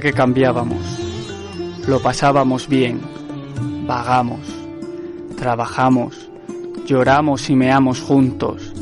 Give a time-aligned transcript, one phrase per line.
[0.00, 0.78] que cambiábamos.
[1.86, 3.00] Lo pasábamos bien,
[3.86, 4.40] vagamos,
[5.36, 6.28] trabajamos,
[6.86, 8.72] lloramos y meamos juntos.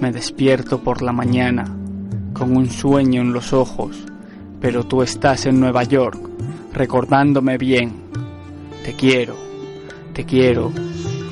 [0.00, 1.64] Me despierto por la mañana,
[2.32, 3.96] con un sueño en los ojos,
[4.60, 6.18] pero tú estás en Nueva York,
[6.72, 7.92] recordándome bien.
[8.84, 9.36] Te quiero,
[10.12, 10.72] te quiero,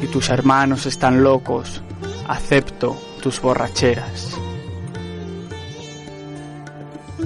[0.02, 1.82] y tus hermanos están locos.
[2.28, 4.27] Acepto tus borracheras.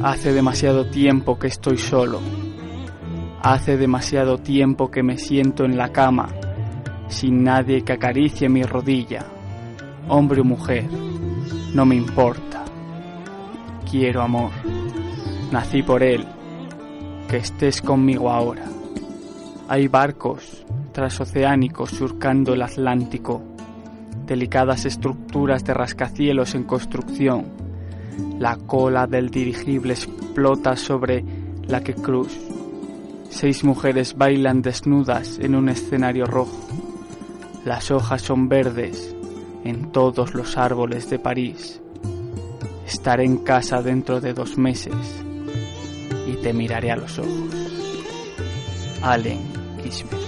[0.02, 2.18] Hace demasiado tiempo que estoy solo.
[3.40, 6.28] Hace demasiado tiempo que me siento en la cama,
[7.06, 9.24] sin nadie que acaricie mi rodilla.
[10.08, 10.88] Hombre o mujer,
[11.72, 12.64] no me importa.
[13.88, 14.50] Quiero amor.
[15.52, 16.26] Nací por él.
[17.28, 18.64] Que estés conmigo ahora.
[19.68, 23.40] Hay barcos transoceánicos surcando el Atlántico,
[24.26, 27.61] delicadas estructuras de rascacielos en construcción
[28.38, 31.24] la cola del dirigible explota sobre
[31.66, 32.38] la que Cruz.
[33.30, 36.58] Seis mujeres bailan desnudas en un escenario rojo.
[37.64, 39.14] Las hojas son verdes
[39.64, 41.80] en todos los árboles de París.
[42.86, 44.94] Estaré en casa dentro de dos meses
[46.26, 47.54] y te miraré a los ojos.
[49.02, 49.40] Allen
[49.82, 50.20] Kismer.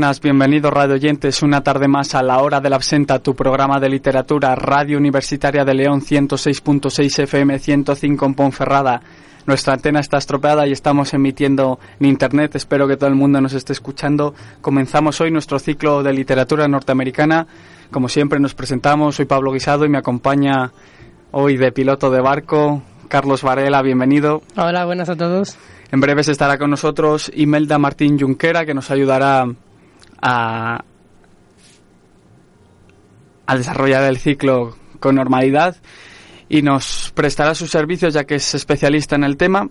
[0.00, 3.78] Buenas, bienvenidos radio oyentes una tarde más a la hora de la absenta, tu programa
[3.78, 9.02] de literatura, Radio Universitaria de León 106.6 FM 105 en Ponferrada.
[9.44, 13.52] Nuestra antena está estropeada y estamos emitiendo en internet, espero que todo el mundo nos
[13.52, 14.34] esté escuchando.
[14.62, 17.46] Comenzamos hoy nuestro ciclo de literatura norteamericana.
[17.90, 20.72] Como siempre nos presentamos, soy Pablo Guisado y me acompaña
[21.30, 24.40] hoy de piloto de barco Carlos Varela, bienvenido.
[24.56, 25.58] Hola, buenas a todos.
[25.92, 29.44] En breves estará con nosotros Imelda Martín Junquera, que nos ayudará
[30.20, 30.84] a,
[33.56, 35.76] desarrollar el ciclo con normalidad
[36.48, 39.68] y nos prestará sus servicios ya que es especialista en el tema.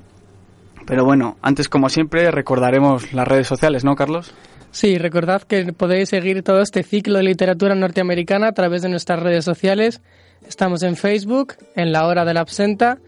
[0.85, 4.33] Pero bueno, antes como siempre recordaremos las redes sociales, ¿no, Carlos?
[4.71, 9.19] Sí, recordad que podéis seguir todo este ciclo de literatura norteamericana a través de nuestras
[9.19, 10.01] redes sociales.
[10.47, 12.99] Estamos en Facebook, en la hora de la absenta,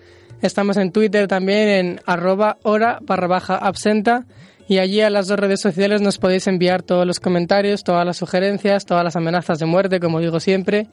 [0.41, 4.25] Estamos en Twitter también en arroba hora barra baja absenta
[4.71, 8.15] y allí a las dos redes sociales nos podéis enviar todos los comentarios, todas las
[8.15, 10.87] sugerencias, todas las amenazas de muerte, como digo siempre,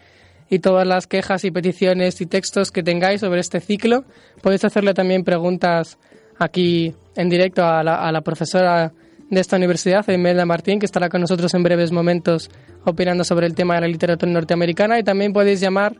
[0.50, 4.03] y todas las quejas y peticiones y textos que tengáis sobre este ciclo.
[4.43, 5.97] Podéis hacerle también preguntas
[6.41, 8.93] aquí en directo a la, profesora
[9.31, 12.50] de esta universidad, Imelda Martín, que estará con nosotros en breves momentos
[12.84, 15.94] opinando sobre el tema de la literatura norteamericana y también podéis llamar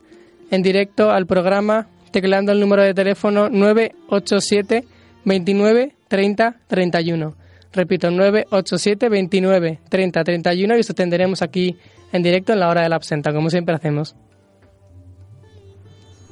[0.51, 4.85] en directo al programa tecleando el número de teléfono 987
[5.25, 7.48] 29 30 31.
[7.73, 11.77] Repito, 987 29 30 31 y os atenderemos aquí
[12.13, 14.17] en directo en la hora de la absenta, como siempre hacemos.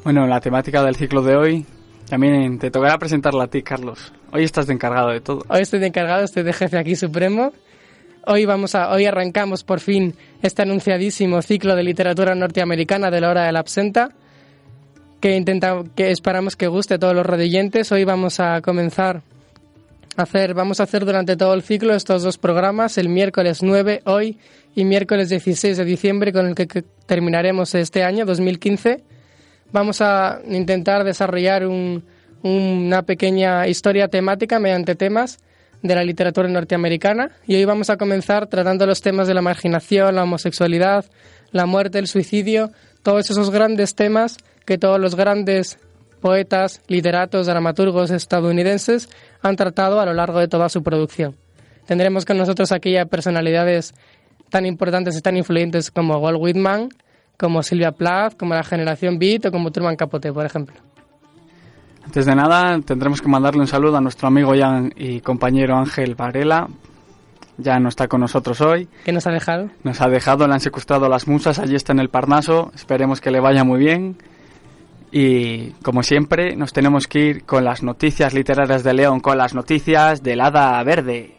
[0.04, 1.66] Bueno, la temática del ciclo de hoy
[2.08, 4.12] también te tocará presentarla a ti, Carlos.
[4.32, 5.42] Hoy estás de encargado de todo.
[5.48, 7.52] Hoy estoy de encargado, estoy de jefe aquí supremo.
[8.26, 13.30] Hoy vamos a, hoy arrancamos por fin este anunciadísimo ciclo de literatura norteamericana de la
[13.30, 14.10] hora de la absenta
[15.20, 17.90] que intenta, que esperamos que guste a todos los rodillantes.
[17.92, 19.22] Hoy vamos a comenzar
[20.16, 24.38] hacer, vamos a hacer durante todo el ciclo estos dos programas, el miércoles 9 hoy
[24.74, 29.02] y miércoles 16 de diciembre con el que, terminaremos este año 2015.
[29.72, 31.66] Vamos a intentar desarrollar
[32.42, 35.38] una pequeña historia temática mediante temas
[35.82, 40.14] de la literatura norteamericana y hoy vamos a comenzar tratando los temas de la marginación,
[40.14, 41.04] la homosexualidad,
[41.52, 42.70] la muerte, el suicidio,
[43.02, 45.78] todos esos grandes temas que todos los grandes
[46.26, 49.08] poetas, literatos, dramaturgos estadounidenses
[49.42, 51.36] han tratado a lo largo de toda su producción.
[51.86, 53.94] Tendremos con nosotros aquí a personalidades
[54.50, 56.88] tan importantes y tan influyentes como Walt Whitman,
[57.38, 60.74] como Silvia Plath, como la generación Beat o como Truman Capote, por ejemplo.
[62.04, 64.52] Antes de nada, tendremos que mandarle un saludo a nuestro amigo
[64.96, 66.66] y compañero Ángel Varela.
[67.56, 68.88] Ya no está con nosotros hoy.
[69.04, 69.70] ¿Qué nos ha dejado?
[69.84, 72.72] Nos ha dejado, le han secuestrado las musas, allí está en el Parnaso.
[72.74, 74.16] Esperemos que le vaya muy bien.
[75.18, 79.54] Y como siempre, nos tenemos que ir con las noticias literarias de León, con las
[79.54, 81.36] noticias del Hada Verde.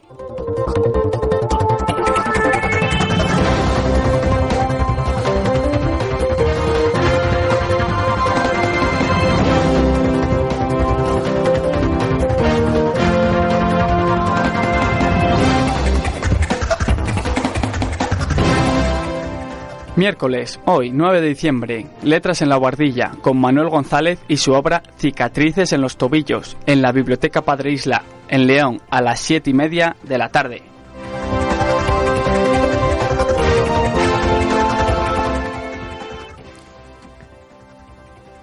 [19.97, 24.83] Miércoles, hoy 9 de diciembre, Letras en la Guardilla, con Manuel González y su obra
[24.99, 29.53] Cicatrices en los Tobillos, en la Biblioteca Padre Isla, en León, a las 7 y
[29.55, 30.61] media de la tarde.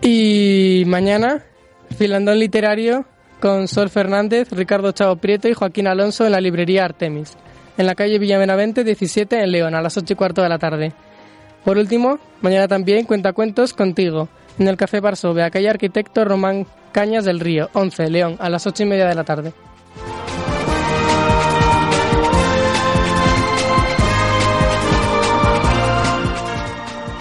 [0.03, 1.45] Y mañana,
[1.97, 3.05] Filandón Literario
[3.39, 7.37] con Sol Fernández, Ricardo Chavo Prieto y Joaquín Alonso en la librería Artemis,
[7.79, 10.93] en la calle Villavenavente 17 en León, a las 8 y cuarto de la tarde.
[11.65, 14.29] Por último, mañana también cuenta cuentos contigo,
[14.59, 18.83] en el Café Varsovia, calle Arquitecto Román Cañas del Río, 11, León, a las 8
[18.83, 19.53] y media de la tarde.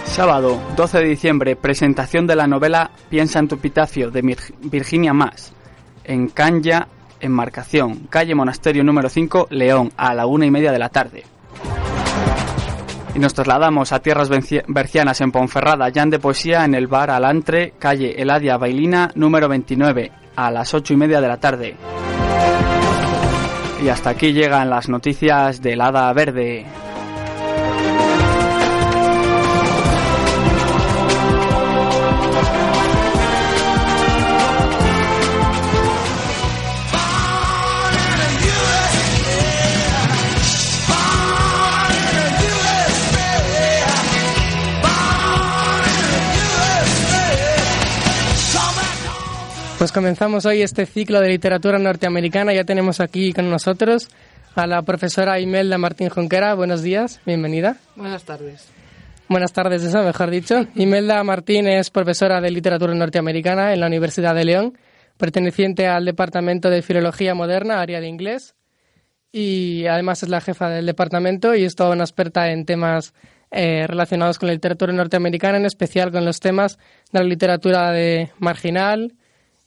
[0.05, 5.53] Sábado, 12 de diciembre, presentación de la novela Piensa en tu epitafio de Virginia Mas,
[6.03, 6.87] en Canya,
[7.19, 11.23] Enmarcación, calle Monasterio número 5, León, a la una y media de la tarde.
[13.15, 14.29] Y nos trasladamos a tierras
[14.67, 20.11] bercianas en Ponferrada, Jan de Poesía en el bar Alantre, calle Eladia Bailina, número 29,
[20.35, 21.75] a las ocho y media de la tarde.
[23.83, 26.65] Y hasta aquí llegan las noticias del Hada Verde.
[49.77, 52.53] Pues comenzamos hoy este ciclo de literatura norteamericana.
[52.53, 54.07] Ya tenemos aquí con nosotros
[54.55, 56.53] a la profesora Imelda Martín Jonquera.
[56.53, 57.77] Buenos días, bienvenida.
[57.95, 58.69] Buenas tardes.
[59.27, 60.67] Buenas tardes, eso mejor dicho.
[60.75, 64.77] Imelda Martín es profesora de literatura norteamericana en la Universidad de León,
[65.17, 68.53] perteneciente al Departamento de Filología Moderna, área de inglés,
[69.31, 73.13] y además es la jefa del departamento y es toda una experta en temas
[73.49, 76.77] eh, relacionados con la literatura norteamericana, en especial con los temas
[77.11, 79.13] de la literatura de marginal,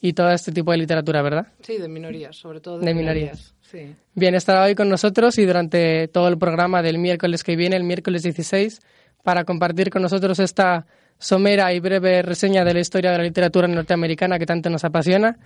[0.00, 1.46] y todo este tipo de literatura, ¿verdad?
[1.62, 3.54] Sí, de minorías, sobre todo de, minorías.
[3.62, 3.94] Sí.
[4.14, 7.84] Bien, estará hoy con nosotros y durante todo el programa del miércoles que viene, el
[7.84, 8.80] miércoles 16,
[9.22, 10.86] para compartir con nosotros esta
[11.18, 15.38] somera y breve reseña de la historia de la literatura norteamericana que tanto nos apasiona.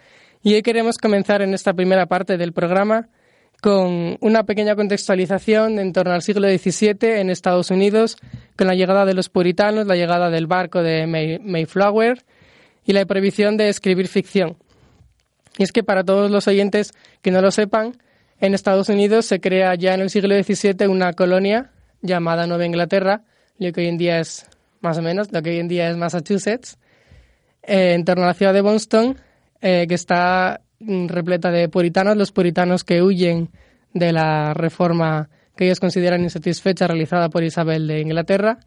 [0.42, 3.08] Y hoy queremos comenzar en esta primera parte del programa
[3.60, 8.16] con una pequeña contextualización en torno al siglo XVII en Estados Unidos,
[8.56, 11.06] con la llegada de los puritanos, la llegada del barco de
[11.42, 12.24] Mayflower,
[12.90, 14.56] y la prohibición de escribir ficción.
[15.56, 16.92] Y es que para todos los oyentes
[17.22, 17.96] que no lo sepan,
[18.40, 21.70] en Estados Unidos se crea ya en el siglo XVII una colonia
[22.02, 23.22] llamada Nueva Inglaterra,
[23.58, 24.46] lo que hoy en día es
[24.80, 26.78] más o menos, lo que hoy en día es Massachusetts,
[27.62, 29.16] eh, en torno a la ciudad de Boston,
[29.60, 33.50] eh, que está mm, repleta de puritanos, los puritanos que huyen
[33.94, 38.58] de la reforma que ellos consideran insatisfecha realizada por Isabel de Inglaterra,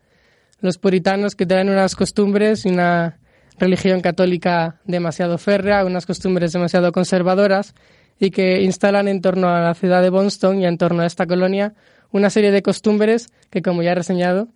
[0.62, 3.18] los puritanos que traen unas costumbres y una
[3.58, 7.74] religión católica demasiado férrea, unas costumbres demasiado conservadoras
[8.20, 11.26] y que instalan en torno a la ciudad de Boston y en torno a esta
[11.26, 11.74] colonia
[12.12, 14.48] una serie de costumbres que, como ya he reseñado,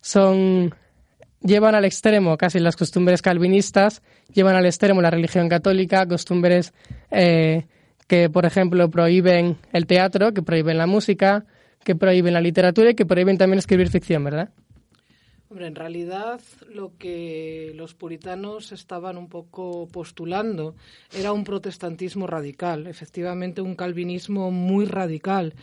[0.00, 0.74] son
[1.40, 6.72] llevan al extremo casi las costumbres calvinistas, llevan al extremo la religión católica, costumbres
[7.10, 7.66] eh,
[8.08, 11.44] que, por ejemplo, prohíben el teatro, que prohíben la música,
[11.84, 14.50] que prohíben la literatura y que prohíben también escribir ficción, ¿verdad?
[15.50, 20.74] En realidad lo que los puritanos estaban un poco postulando
[21.12, 25.54] era un protestantismo radical, efectivamente un calvinismo muy radical,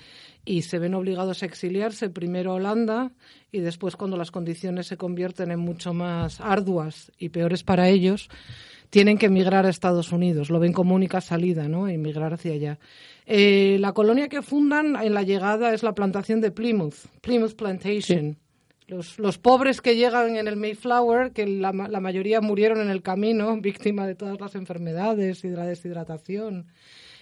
[0.45, 3.11] y se ven obligados a exiliarse primero a Holanda
[3.51, 8.29] y después cuando las condiciones se convierten en mucho más arduas y peores para ellos,
[8.89, 10.49] tienen que emigrar a Estados Unidos.
[10.49, 11.87] Lo ven como única salida, ¿no?
[11.87, 12.79] Emigrar hacia allá.
[13.25, 18.37] Eh, la colonia que fundan en la llegada es la plantación de Plymouth, Plymouth Plantation.
[19.17, 24.05] Los, pobres que llegan en el Mayflower, que la, mayoría murieron en el camino, víctima
[24.05, 26.67] de todas las enfermedades y de la deshidratación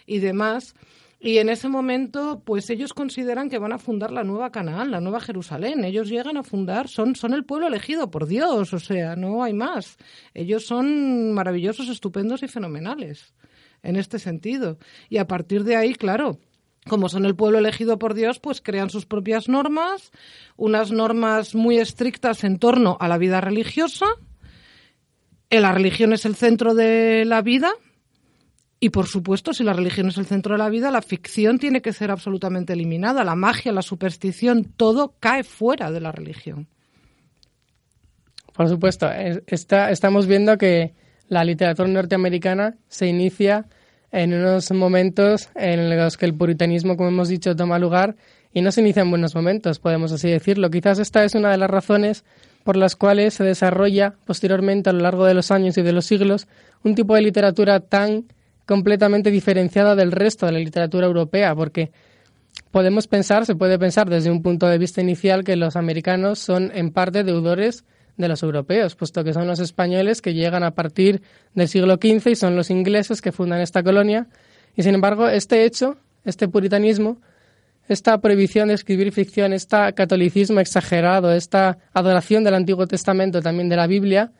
[0.08, 0.74] y demás.
[1.20, 5.02] Y en ese momento, pues ellos consideran que van a fundar la nueva Canaán, la
[5.02, 5.84] nueva Jerusalén.
[5.84, 9.54] Ellos llegan a fundar, son, son el pueblo elegido por Dios, o sea, no hay
[9.54, 9.98] más.
[10.34, 13.34] Ellos son maravillosos, estupendos y fenomenales
[13.84, 14.78] en este sentido.
[15.10, 16.40] Y a partir de ahí, claro,
[16.90, 20.12] como son el pueblo elegido por Dios, pues crean sus propias normas,
[20.58, 24.08] unas normas muy estrictas en torno a la vida religiosa.
[25.50, 27.72] Eh, la religión es el centro de la vida
[28.80, 31.82] y, por supuesto, si la religión es el centro de la vida, la ficción tiene
[31.82, 33.24] que ser absolutamente eliminada.
[33.24, 36.68] La magia, la superstición, todo cae fuera de la religión.
[38.54, 39.10] Por supuesto,
[39.48, 40.94] está, estamos viendo que
[41.28, 43.68] la literatura norteamericana se inicia
[44.12, 48.16] en unos momentos en los que el puritanismo, como hemos dicho, toma lugar
[48.54, 50.70] y no se inicia en buenos momentos, podemos así decirlo.
[50.70, 52.24] Quizás esta es una de las razones
[52.64, 56.06] por las cuales se desarrolla posteriormente a lo largo de los años y de los
[56.06, 56.48] siglos
[56.84, 58.26] un tipo de literatura tan
[58.66, 61.92] completamente diferenciada del resto de la literatura europea, porque
[62.72, 66.72] podemos pensar, se puede pensar desde un punto de vista inicial que los americanos son
[66.76, 67.84] en parte deudores
[68.20, 71.22] de los europeos, puesto que son los españoles que llegan a partir
[71.56, 74.28] del siglo XV y son los ingleses que fundan esta colonia.
[74.76, 75.96] Y sin embargo, este hecho,
[76.26, 77.22] este puritanismo,
[77.88, 83.78] esta prohibición de escribir ficción, este catolicismo exagerado, esta adoración del Antiguo Testamento, también de
[83.78, 84.32] la Biblia,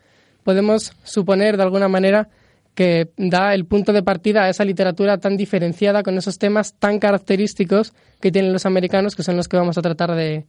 [0.44, 2.28] podemos suponer de alguna manera
[2.76, 7.00] que da el punto de partida a esa literatura tan diferenciada con esos temas tan
[7.00, 10.46] característicos que tienen los americanos, que son los que vamos a tratar de,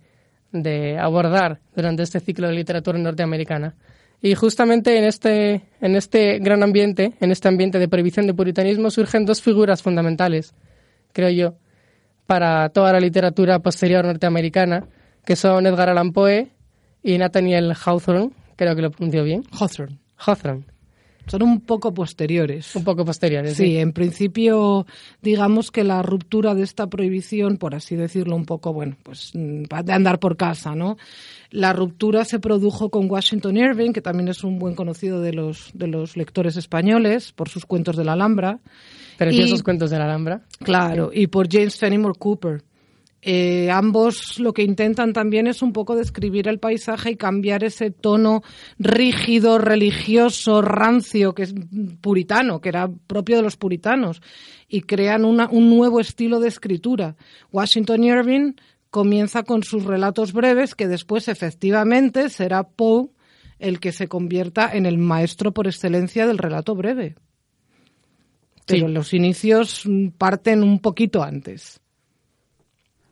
[0.53, 3.75] de abordar durante este ciclo de literatura norteamericana.
[4.23, 8.91] Y justamente en este, en este gran ambiente, en este ambiente de prohibición de puritanismo,
[8.91, 10.55] surgen dos figuras fundamentales,
[11.13, 11.55] creo yo,
[12.27, 14.85] para toda la literatura posterior norteamericana,
[15.25, 16.49] que son Edgar Allan Poe
[17.03, 19.43] y Nathaniel Hawthorne, creo que lo pronunció bien.
[19.59, 19.99] Hawthorne.
[20.17, 20.65] Hawthorne.
[21.31, 22.75] Son un poco posteriores.
[22.75, 23.57] Un poco posteriores.
[23.57, 24.85] Sí, en principio,
[25.23, 29.63] digamos que la ruptura de esta prohibición, por así decirlo, un poco, bueno, pues mm,
[29.85, 30.97] de andar por casa, ¿no?
[31.51, 35.71] La ruptura se produjo con Washington Irving, que también es un buen conocido de los,
[35.73, 38.59] de los lectores españoles, por sus cuentos de la Alhambra.
[39.17, 40.43] Preciosos cuentos de la Alhambra.
[40.59, 42.63] Claro, y por James Fenimore Cooper.
[43.23, 47.91] Eh, ambos lo que intentan también es un poco describir el paisaje y cambiar ese
[47.91, 48.43] tono
[48.79, 51.55] rígido, religioso, rancio, que es
[52.01, 54.23] puritano, que era propio de los puritanos,
[54.69, 57.17] y crean un nuevo estilo de escritura.
[57.53, 58.53] Washington Irving
[58.91, 63.11] comienza con sus relatos breves, que después efectivamente será Poe
[63.59, 67.17] el que se convierta en el maestro por excelencia del relato breve.
[68.67, 69.85] Pero los inicios
[70.17, 71.80] parten un poquito antes.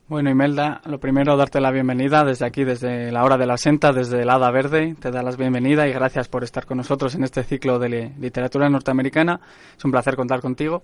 [0.09, 3.93] Bueno, Imelda, lo primero, darte la bienvenida desde aquí, desde la hora de la senta,
[3.93, 4.97] desde el Hada Verde.
[4.99, 8.71] Te da las bienvenida y gracias por estar con nosotros en este ciclo de literatura
[8.71, 9.39] norteamericana.
[9.77, 10.83] Es un placer contar contigo.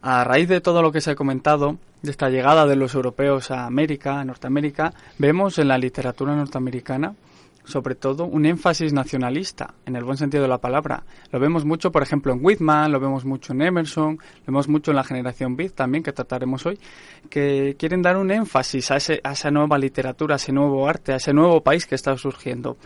[0.00, 3.50] A raíz de todo lo que se ha comentado, de esta llegada de los europeos
[3.50, 7.14] a América, a Norteamérica, vemos en la literatura norteamericana
[7.64, 11.04] sobre todo un énfasis nacionalista, en el buen sentido de la palabra.
[11.32, 14.90] Lo vemos mucho, por ejemplo, en Whitman, lo vemos mucho en Emerson, lo vemos mucho
[14.90, 16.78] en la generación Beat también, que trataremos hoy,
[17.30, 21.12] que quieren dar un énfasis a, ese, a esa nueva literatura, a ese nuevo arte,
[21.12, 22.76] a ese nuevo país que está surgiendo.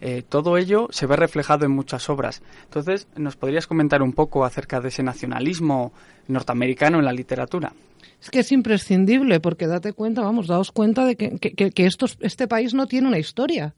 [0.00, 2.42] Eh, todo ello se ve reflejado en muchas obras.
[2.64, 5.92] Entonces, ¿nos podrías comentar un poco acerca de ese nacionalismo
[6.28, 7.74] norteamericano en la literatura?
[8.22, 11.86] Es que es imprescindible, porque date cuenta, vamos, daos cuenta de que, que, que
[12.20, 13.74] este país no tiene una historia.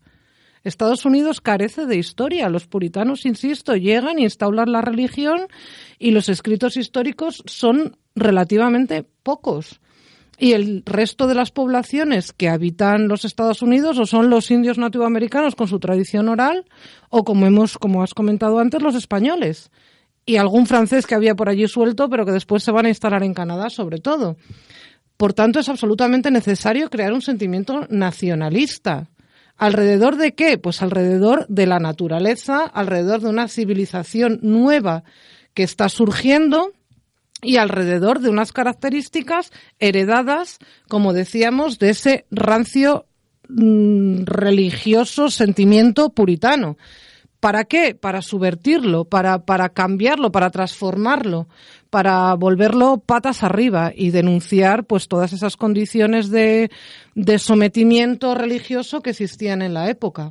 [0.64, 2.48] Estados Unidos carece de historia.
[2.48, 5.48] Los puritanos, insisto, llegan instauran la religión
[5.98, 9.80] y los escritos históricos son relativamente pocos.
[10.38, 14.78] Y el resto de las poblaciones que habitan los Estados Unidos o son los indios
[14.78, 16.64] nativoamericanos con su tradición oral
[17.10, 19.70] o como hemos como has comentado antes los españoles
[20.24, 23.22] y algún francés que había por allí suelto pero que después se van a instalar
[23.22, 24.36] en Canadá sobre todo.
[25.16, 29.11] Por tanto es absolutamente necesario crear un sentimiento nacionalista
[29.56, 30.58] ¿Alrededor de qué?
[30.58, 35.04] Pues alrededor de la naturaleza, alrededor de una civilización nueva
[35.54, 36.72] que está surgiendo
[37.42, 43.06] y alrededor de unas características heredadas, como decíamos, de ese rancio
[43.48, 46.76] mm, religioso sentimiento puritano.
[47.42, 47.96] ¿Para qué?
[47.96, 51.48] Para subvertirlo, para, para cambiarlo, para transformarlo,
[51.90, 56.70] para volverlo patas arriba y denunciar pues todas esas condiciones de,
[57.16, 60.30] de sometimiento religioso que existían en la época.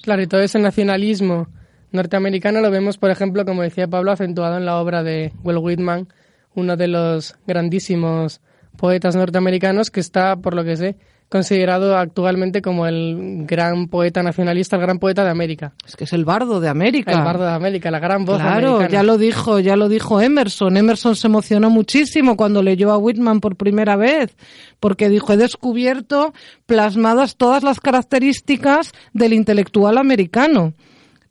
[0.00, 1.48] Claro, y todo ese nacionalismo
[1.90, 6.06] norteamericano lo vemos, por ejemplo, como decía Pablo, acentuado en la obra de Will Whitman,
[6.54, 8.40] uno de los grandísimos
[8.76, 10.96] poetas norteamericanos que está, por lo que sé,
[11.28, 15.72] considerado actualmente como el gran poeta nacionalista, el gran poeta de América.
[15.84, 17.12] Es que es el bardo de América.
[17.12, 20.76] El bardo de América, la gran voz Claro, ya lo dijo, ya lo dijo Emerson.
[20.76, 24.36] Emerson se emocionó muchísimo cuando leyó a Whitman por primera vez,
[24.78, 26.32] porque dijo, he descubierto
[26.66, 30.74] plasmadas todas las características del intelectual americano.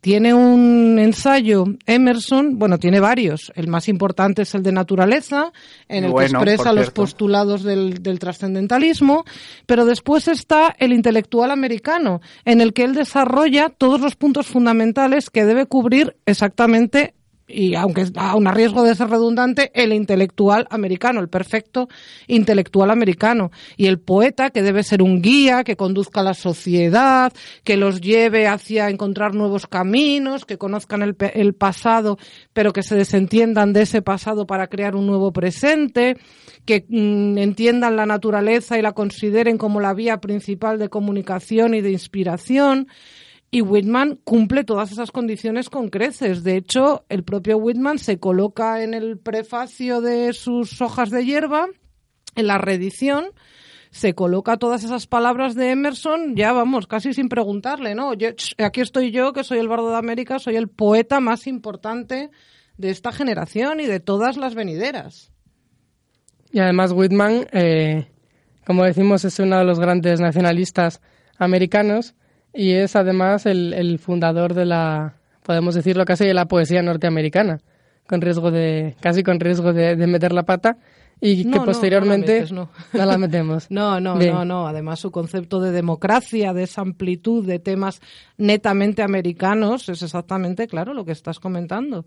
[0.06, 3.52] Tiene un ensayo, Emerson, bueno, tiene varios.
[3.56, 5.52] El más importante es el de naturaleza,
[5.88, 9.26] en el que expresa los postulados del, del trascendentalismo,
[9.66, 15.32] pero después está el intelectual americano, en el que él desarrolla todos los puntos fundamentales
[15.32, 17.16] que debe cubrir exactamente
[17.48, 21.88] y aunque a un riesgo de ser redundante, el intelectual americano, el perfecto
[22.28, 23.52] intelectual americano.
[23.78, 27.32] Y el poeta, que debe ser un guía, que conduzca a la sociedad,
[27.64, 32.18] que los lleve hacia encontrar nuevos caminos, que conozcan el, el pasado,
[32.54, 36.18] pero que se desentiendan de ese pasado para crear un nuevo presente,
[36.66, 41.82] que mm, entiendan la naturaleza y la consideren como la vía principal de comunicación y
[41.82, 42.88] de inspiración
[43.56, 46.44] y Whitman cumple todas esas condiciones con creces.
[46.44, 51.68] De hecho, el propio Whitman se coloca en el prefacio de sus hojas de hierba,
[52.36, 53.28] en la reedición,
[53.92, 58.12] se coloca todas esas palabras de Emerson, ya vamos, casi sin preguntarle, ¿no?
[58.58, 62.32] aquí estoy yo, que soy el bardo de América, soy el poeta más importante
[62.76, 65.32] de esta generación y de todas las venideras.
[66.52, 68.10] Y además Whitman, eh,
[68.66, 71.00] como decimos, es uno de los grandes nacionalistas
[71.38, 72.16] americanos
[72.56, 77.60] y es además el, fundador de la, podemos decirlo casi, de la poesía norteamericana,
[78.08, 80.78] con riesgo de, casi con riesgo de, meter la pata
[81.20, 83.68] y que posteriormente no, la, metemos.
[83.70, 84.68] no, no, no, no.
[84.68, 88.02] Además, su concepto de democracia, de esa amplitud de temas
[88.38, 92.06] netamente americanos, es exactamente, claro, lo que estás comentando.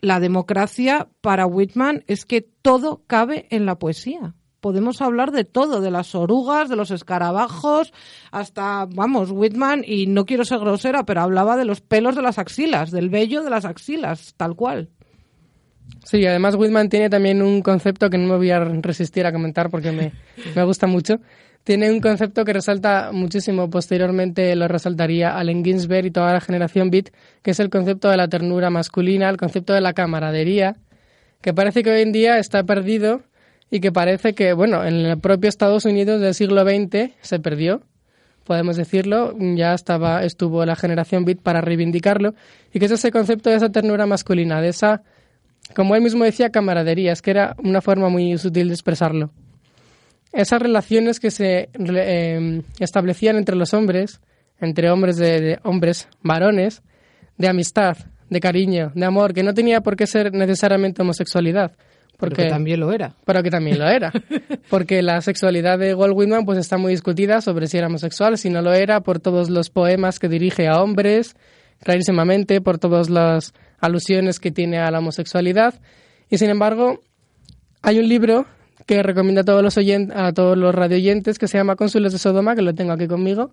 [0.00, 5.80] La democracia para Whitman es que todo cabe en la poesía podemos hablar de todo,
[5.80, 7.92] de las orugas, de los escarabajos,
[8.30, 12.38] hasta, vamos, Whitman, y no quiero ser grosera, pero hablaba de los pelos de las
[12.38, 14.88] axilas, del vello de las axilas, tal cual.
[16.04, 19.70] Sí, además Whitman tiene también un concepto que no me voy a resistir a comentar
[19.70, 20.12] porque me,
[20.54, 21.20] me gusta mucho.
[21.62, 26.90] Tiene un concepto que resalta muchísimo, posteriormente lo resaltaría Allen Ginsberg y toda la generación
[26.90, 27.10] Beat,
[27.42, 30.76] que es el concepto de la ternura masculina, el concepto de la camaradería,
[31.42, 33.22] que parece que hoy en día está perdido
[33.70, 37.82] y que parece que, bueno, en el propio Estados Unidos del siglo XX se perdió,
[38.44, 42.34] podemos decirlo, ya estaba, estuvo la generación Beat para reivindicarlo,
[42.72, 45.02] y que es ese concepto de esa ternura masculina, de esa,
[45.76, 49.30] como él mismo decía, camaradería, es que era una forma muy sutil de expresarlo.
[50.32, 54.20] Esas relaciones que se em, establecían entre los hombres,
[54.60, 56.82] entre hombres de hombres varones,
[57.36, 57.96] de amistad,
[58.28, 61.72] de cariño, de amor, que no tenía por qué ser necesariamente homosexualidad,
[62.20, 63.14] porque, pero que también lo era.
[63.24, 64.12] Pero que también lo era.
[64.70, 68.50] Porque la sexualidad de Walt Whitman pues está muy discutida sobre si era homosexual, si
[68.50, 71.34] no lo era, por todos los poemas que dirige a hombres,
[71.82, 75.74] clarísimamente, por todas las alusiones que tiene a la homosexualidad.
[76.28, 77.00] Y sin embargo,
[77.82, 78.46] hay un libro
[78.86, 79.78] que recomiendo a todos los
[80.14, 83.52] a todos los radioyentes que se llama Cónsules de Sodoma, que lo tengo aquí conmigo,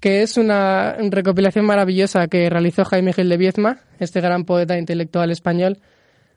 [0.00, 5.30] que es una recopilación maravillosa que realizó Jaime Gil de Viezma, este gran poeta intelectual
[5.30, 5.78] español,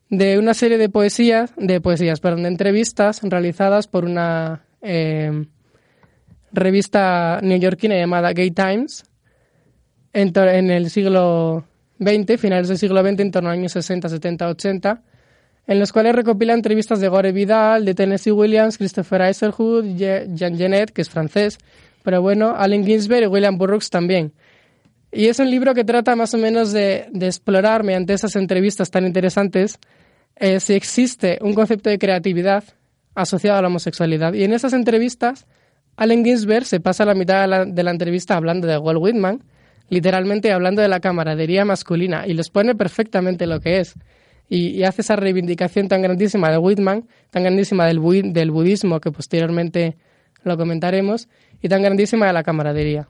[0.09, 5.45] de una serie de poesías, de poesías, perdón, de entrevistas realizadas por una eh,
[6.51, 9.03] revista neoyorquina llamada Gay Times
[10.13, 11.65] en, el siglo
[11.99, 15.01] XX, finales del siglo XX, en torno a años 60, 70, 80,
[15.67, 20.91] en los cuales recopila entrevistas de Gore Vidal, de Tennessee Williams, Christopher Iserhood, Jean Genet,
[20.91, 21.57] que es francés,
[22.03, 24.31] pero bueno, Allen Ginsberg y William Burroughs también.
[25.11, 28.91] Y es un libro que trata más o menos de, de explorar, mediante esas entrevistas
[28.91, 29.79] tan interesantes,
[30.37, 32.63] eh, si existe un concepto de creatividad
[33.13, 34.33] asociado a la homosexualidad.
[34.33, 35.47] Y en esas entrevistas,
[35.95, 39.43] Allen Ginsberg se pasa la mitad de la, entrevista hablando de Walt Whitman,
[39.89, 43.93] literalmente hablando de la camaradería masculina, y les pone perfectamente lo que es.
[44.49, 49.95] Y, hace esa reivindicación tan grandísima de Whitman, tan grandísima del, del budismo, que posteriormente
[50.43, 51.29] lo comentaremos,
[51.61, 53.07] y tan grandísima de la camaradería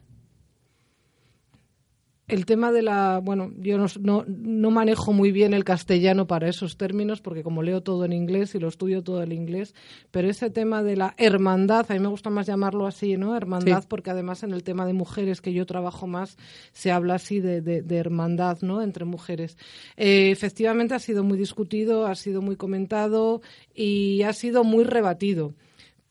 [2.27, 6.75] el tema de la, bueno, yo no, no, manejo muy bien el castellano para esos
[6.75, 9.75] términos, porque como leo todo en inglés y lo estudio todo en inglés,
[10.09, 13.37] pero ese tema de la hermandad, a mí me gusta más llamarlo así, ¿no?
[13.37, 16.37] Hermandad, porque además en el tema de mujeres, que yo trabajo más,
[16.71, 18.81] se habla así de, de, hermandad, ¿no?
[18.81, 19.57] Entre mujeres.
[19.95, 23.41] Eh, efectivamente ha sido muy discutido, ha sido muy comentado
[23.73, 25.53] y ha sido muy rebatido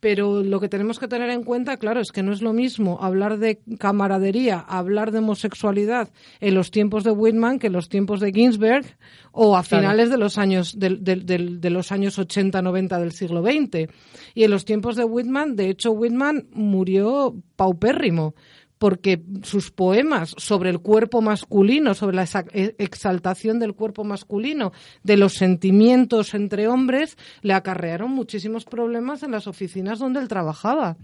[0.04, 2.98] pero lo que tenemos que tener en cuenta, claro, es que no es lo mismo
[3.00, 8.20] hablar de camaradería, hablar de homosexualidad en los tiempos de Whitman que en los tiempos
[8.20, 8.84] de Ginsberg
[9.32, 13.90] o a finales de los años de, de, los años 80, 90 del siglo XX.
[14.34, 18.34] Y en los tiempos de Whitman, de hecho, Whitman murió paupérrimo
[18.78, 25.16] porque sus poemas sobre el cuerpo masculino, sobre la e, exaltación del cuerpo masculino, de
[25.16, 30.96] los sentimientos entre hombres, le acarrearon muchísimos problemas en las oficinas donde él trabajaba.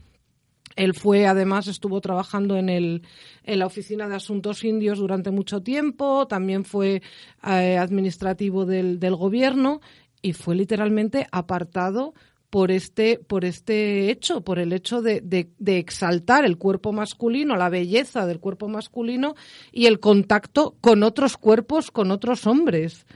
[0.77, 3.03] Él fue, además, estuvo trabajando en, el,
[3.45, 7.03] en la Oficina de Asuntos Indios durante mucho tiempo, también fue
[7.45, 9.81] eh, administrativo del, del gobierno
[10.23, 12.15] y fue literalmente apartado
[12.51, 17.69] por este, por este hecho, por el hecho de, de, exaltar el cuerpo masculino, la
[17.69, 19.37] belleza del cuerpo masculino
[19.73, 23.07] y el contacto con otros cuerpos, con otros hombres.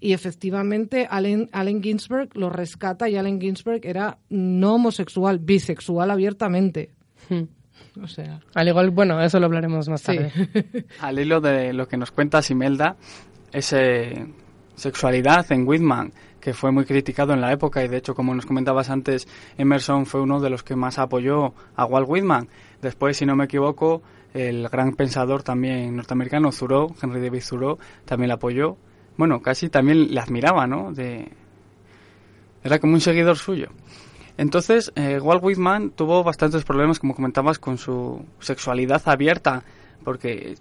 [0.00, 6.90] y efectivamente Allen, Allen Ginsberg lo rescata y Allen Ginsberg era no homosexual, bisexual abiertamente.
[7.28, 7.44] Hmm.
[8.02, 10.06] O sea, Al igual, bueno, eso lo hablaremos más sí.
[10.06, 10.86] tarde.
[11.00, 12.96] Al hilo de lo que nos cuenta Simelda,
[13.52, 14.26] ese
[14.78, 18.46] sexualidad en Whitman, que fue muy criticado en la época y de hecho, como nos
[18.46, 22.48] comentabas antes, Emerson fue uno de los que más apoyó a Walt Whitman.
[22.80, 28.28] Después, si no me equivoco, el gran pensador también norteamericano, Thoreau, Henry David Thoreau, también
[28.28, 28.76] le apoyó.
[29.16, 30.92] Bueno, casi también le admiraba, ¿no?
[32.62, 33.68] Era como un seguidor suyo.
[34.36, 39.64] Entonces, eh, Walt Whitman tuvo bastantes problemas, como comentabas, con su sexualidad abierta,
[40.04, 40.54] porque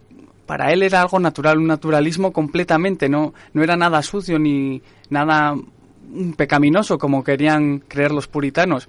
[0.47, 5.55] para él era algo natural, un naturalismo completamente, no, no era nada sucio ni nada
[6.36, 8.88] pecaminoso como querían creer los puritanos.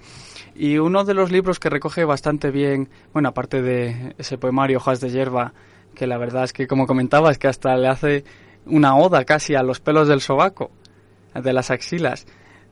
[0.54, 5.00] Y uno de los libros que recoge bastante bien, bueno, aparte de ese poemario Hojas
[5.00, 5.52] de hierba,
[5.94, 8.24] que la verdad es que, como comentabas, que hasta le hace
[8.66, 10.70] una oda casi a los pelos del sobaco,
[11.34, 12.26] de las axilas,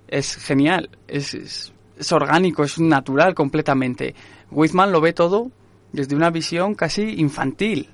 [0.09, 4.15] es genial, es, es, es orgánico, es natural completamente.
[4.51, 5.51] Whitman lo ve todo
[5.93, 7.91] desde una visión casi infantil,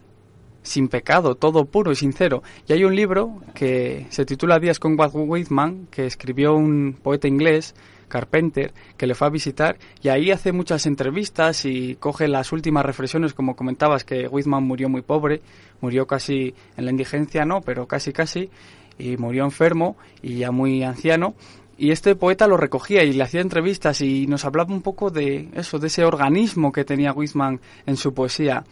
[0.62, 2.42] sin pecado, todo puro y sincero.
[2.66, 7.28] Y hay un libro que se titula Días con Walt Whitman, que escribió un poeta
[7.28, 7.74] inglés,
[8.12, 12.84] Carpenter, que le fue a visitar y ahí hace muchas entrevistas y coge las últimas
[12.84, 15.40] reflexiones, como comentabas, que Whitman murió muy pobre,
[15.80, 18.50] murió casi en la indigencia, no, pero casi casi,
[18.98, 21.34] y murió enfermo y ya muy anciano.
[21.78, 25.48] Y este poeta lo recogía y le hacía entrevistas y nos hablaba un poco de
[25.54, 28.62] eso, de ese organismo que tenía Whitman en su poesía.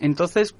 [0.00, 0.54] Entonces,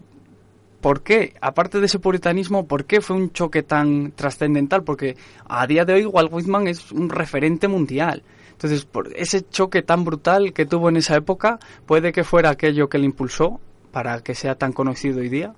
[0.80, 1.34] ¿Por qué?
[1.40, 4.84] Aparte de ese puritanismo, ¿por qué fue un choque tan trascendental?
[4.84, 5.16] Porque
[5.48, 8.22] a día de hoy Walt Whitman es un referente mundial.
[8.52, 12.88] Entonces, por ese choque tan brutal que tuvo en esa época, puede que fuera aquello
[12.88, 13.60] que le impulsó
[13.90, 15.54] para que sea tan conocido hoy día.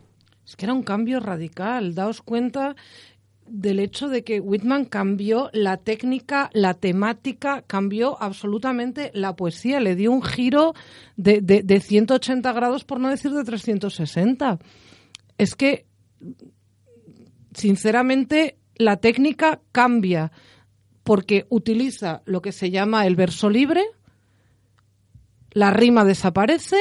[0.46, 1.94] Es que era un cambio radical.
[1.94, 2.74] Daos cuenta
[3.46, 9.94] del hecho de que Whitman cambió la técnica, la temática, cambió absolutamente la poesía, le
[9.94, 10.74] dio un giro
[11.16, 14.58] de, de, de 180 grados, por no decir de 360
[15.38, 15.86] es que,
[17.54, 20.32] sinceramente, la técnica cambia
[21.04, 23.82] porque utiliza lo que se llama el verso libre,
[25.52, 26.76] la rima desaparece,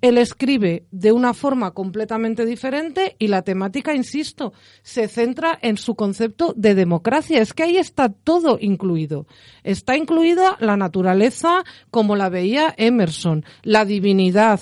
[0.00, 5.94] él escribe de una forma completamente diferente y la temática, insisto, se centra en su
[5.94, 7.40] concepto de democracia.
[7.40, 9.26] Es que ahí está todo incluido.
[9.62, 14.60] Está incluida la naturaleza como la veía Emerson, la divinidad,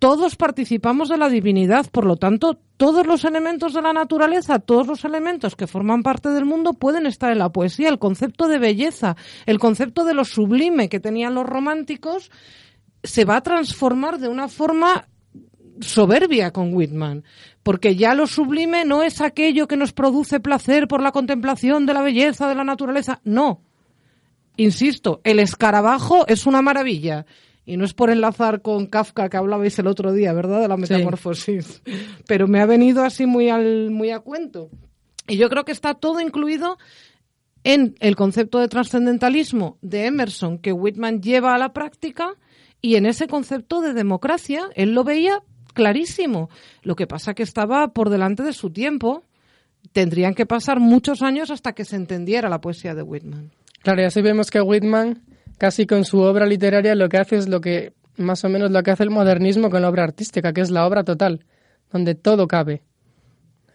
[0.00, 4.86] todos participamos de la divinidad, por lo tanto, todos los elementos de la naturaleza, todos
[4.86, 7.90] los elementos que forman parte del mundo pueden estar en la poesía.
[7.90, 12.30] El concepto de belleza, el concepto de lo sublime que tenían los románticos,
[13.04, 15.06] se va a transformar de una forma
[15.80, 17.22] soberbia con Whitman,
[17.62, 21.92] porque ya lo sublime no es aquello que nos produce placer por la contemplación de
[21.92, 23.60] la belleza de la naturaleza, no.
[24.56, 27.26] Insisto, el escarabajo es una maravilla
[27.70, 30.60] y no es por enlazar con Kafka que hablabais el otro día, ¿verdad?
[30.60, 31.80] De la metamorfosis.
[31.84, 31.92] Sí.
[32.26, 34.70] Pero me ha venido así muy, al, muy a cuento.
[35.28, 36.78] Y yo creo que está todo incluido
[37.62, 42.34] en el concepto de trascendentalismo de Emerson que Whitman lleva a la práctica
[42.82, 44.68] y en ese concepto de democracia.
[44.74, 45.40] Él lo veía
[45.72, 46.50] clarísimo.
[46.82, 49.22] Lo que pasa que estaba por delante de su tiempo.
[49.92, 53.52] Tendrían que pasar muchos años hasta que se entendiera la poesía de Whitman.
[53.84, 55.22] Claro, y así vemos que Whitman
[55.60, 58.82] casi con su obra literaria lo que hace es lo que más o menos lo
[58.82, 61.44] que hace el modernismo con la obra artística, que es la obra total,
[61.92, 62.80] donde todo cabe.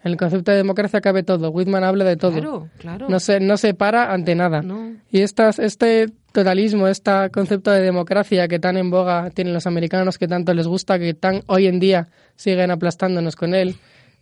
[0.04, 1.52] En el concepto de democracia cabe todo.
[1.52, 2.32] Whitman habla de todo.
[2.34, 3.08] Claro, claro.
[3.08, 4.64] No se, no se para ante nada.
[4.64, 4.96] No.
[5.12, 10.18] Y estas, este totalismo, este concepto de democracia que tan en boga tienen los americanos,
[10.18, 13.76] que tanto les gusta, que tan hoy en día siguen aplastándonos con él,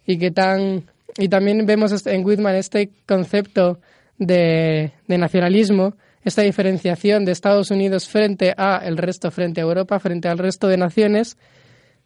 [0.05, 0.83] y que tan
[1.17, 3.79] y también vemos en Whitman este concepto
[4.17, 9.99] de, de nacionalismo esta diferenciación de Estados Unidos frente a el resto, frente a Europa,
[9.99, 11.37] frente al resto de naciones,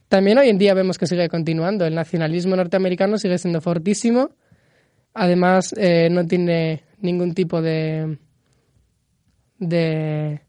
[0.09, 1.85] también hoy en día vemos que sigue continuando.
[1.85, 4.29] El nacionalismo norteamericano sigue siendo fortísimo.
[5.13, 8.17] Además, eh, no tiene ningún tipo de,
[9.57, 10.41] de,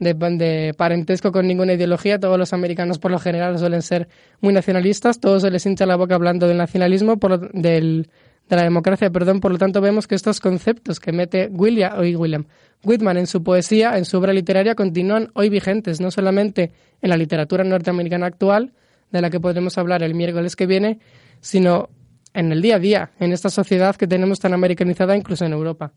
[0.00, 2.18] de, de, parentesco con ninguna ideología.
[2.18, 4.08] Todos los americanos, por lo general, suelen ser
[4.40, 5.20] muy nacionalistas.
[5.20, 8.08] Todos se les hincha la boca hablando del nacionalismo, por, del,
[8.48, 9.40] de la democracia, perdón.
[9.40, 12.44] Por lo tanto, vemos que estos conceptos que mete William,
[12.84, 17.16] Whitman en su poesía, en su obra literaria, continúan hoy vigentes, no solamente en la
[17.16, 18.72] literatura norteamericana actual,
[19.10, 20.98] de la que podremos hablar el miércoles que viene,
[21.40, 21.88] sino
[22.34, 25.92] en el día a día, en esta sociedad que tenemos tan americanizada incluso en Europa.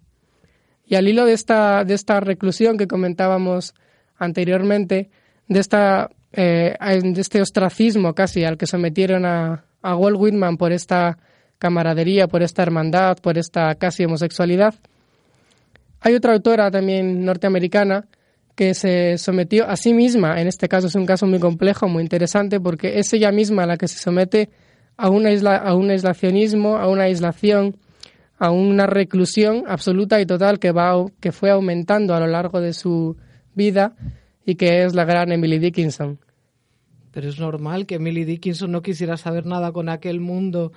[0.86, 3.74] Y al hilo de esta, de esta reclusión que comentábamos
[4.18, 5.10] anteriormente,
[5.48, 10.72] de, esta, eh, de este ostracismo casi al que sometieron a, a Walt Whitman por
[10.72, 11.18] esta
[11.58, 14.76] camaradería, por esta hermandad, por esta casi homosexualidad.
[16.00, 18.06] Hay otra autora también norteamericana
[18.56, 22.02] que se sometió a sí misma, en este caso es un caso muy complejo, muy
[22.02, 24.50] interesante, porque es ella misma la que se somete
[24.98, 27.78] a, una a un aislacionismo, a una aislación,
[28.40, 32.74] a una reclusión absoluta y total que, va, que fue aumentando a lo largo de
[32.74, 33.16] su
[33.54, 33.96] vida
[34.46, 36.20] y que es la gran Emily Dickinson.
[37.12, 40.72] Pero es normal que Emily Dickinson no quisiera saber nada con aquel mundo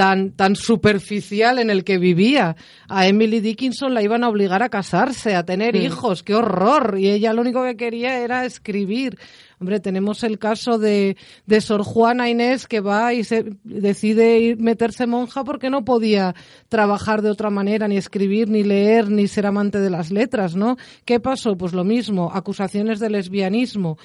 [0.00, 2.56] tan, tan superficial en el que vivía.
[2.88, 6.96] A Emily Dickinson la iban a obligar a casarse, a tener hijos, qué horror.
[6.98, 9.18] Y ella lo único que quería era escribir.
[9.58, 14.56] Hombre, tenemos el caso de, de Sor Juana Inés que va y se decide ir,
[14.58, 16.34] meterse monja porque no podía
[16.70, 20.78] trabajar de otra manera, ni escribir, ni leer, ni ser amante de las letras, ¿no?
[21.04, 21.58] ¿Qué pasó?
[21.58, 23.98] Pues lo mismo, acusaciones de lesbianismo.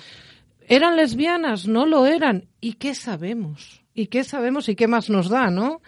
[0.67, 1.69] ¿Eran lesbianas?
[1.69, 2.49] No lo eran.
[2.59, 3.84] ¿Y qué sabemos?
[3.95, 5.81] ¿Y qué sabemos y qué más nos da, no?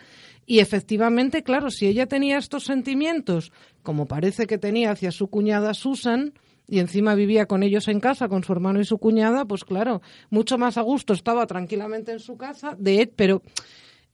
[0.45, 3.51] Y efectivamente, claro, si ella tenía estos sentimientos,
[3.83, 6.33] como parece que tenía hacia su cuñada Susan,
[6.67, 10.01] y encima vivía con ellos en casa, con su hermano y su cuñada, pues claro,
[10.29, 13.41] mucho más a gusto estaba tranquilamente en su casa, de pero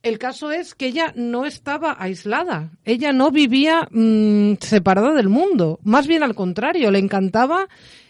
[0.01, 5.79] el caso es que ella no estaba aislada, ella no vivía mm, separada del mundo,
[5.83, 7.67] más bien al contrario, le encantaba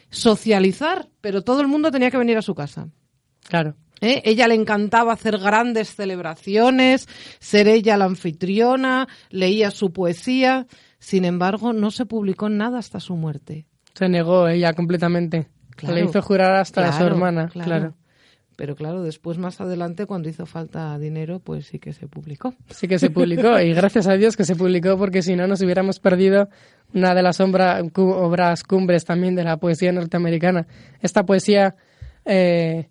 [0.09, 2.89] socializar, pero todo el mundo tenía que venir a su casa.
[3.47, 3.75] Claro.
[4.03, 4.21] ¿Eh?
[4.25, 7.07] Ella le encantaba hacer grandes celebraciones,
[7.39, 10.67] ser ella la anfitriona, leía su poesía.
[10.99, 13.65] Sin embargo, no se publicó nada hasta su muerte.
[13.93, 15.47] Se negó ella completamente.
[15.81, 17.95] le hizo jurar hasta a su hermana, claro.
[18.55, 22.53] Pero claro, después más adelante, cuando hizo falta dinero, pues sí que se publicó.
[22.69, 25.61] Sí que se publicó y gracias a Dios que se publicó porque si no nos
[25.61, 26.49] hubiéramos perdido
[26.93, 30.67] una de las obras cumbres también de la poesía norteamericana.
[31.01, 31.75] Esta poesía
[32.25, 32.89] eh,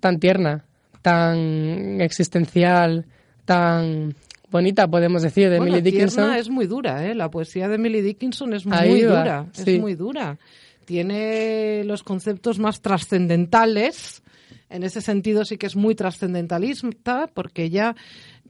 [0.00, 0.64] tan tierna,
[1.02, 3.06] tan existencial,
[3.44, 4.14] tan
[4.50, 6.34] bonita, podemos decir, de Emily Dickinson.
[6.34, 7.14] es muy dura, ¿eh?
[7.14, 10.38] La poesía de Emily Dickinson es muy dura, es muy dura.
[10.84, 14.22] Tiene los conceptos más trascendentales,
[14.68, 17.94] en ese sentido sí que es muy trascendentalista, porque ella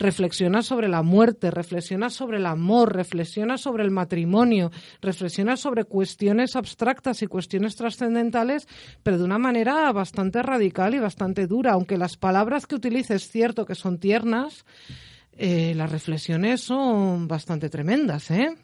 [0.00, 6.56] reflexiona sobre la muerte, reflexiona sobre el amor, reflexiona sobre el matrimonio, reflexiona sobre cuestiones
[6.56, 8.66] abstractas y cuestiones trascendentales,
[9.02, 11.72] pero de una manera bastante radical y bastante dura.
[11.72, 14.64] Aunque las palabras que utiliza es cierto que son tiernas,
[15.32, 18.56] eh, las reflexiones son bastante tremendas, ¿eh?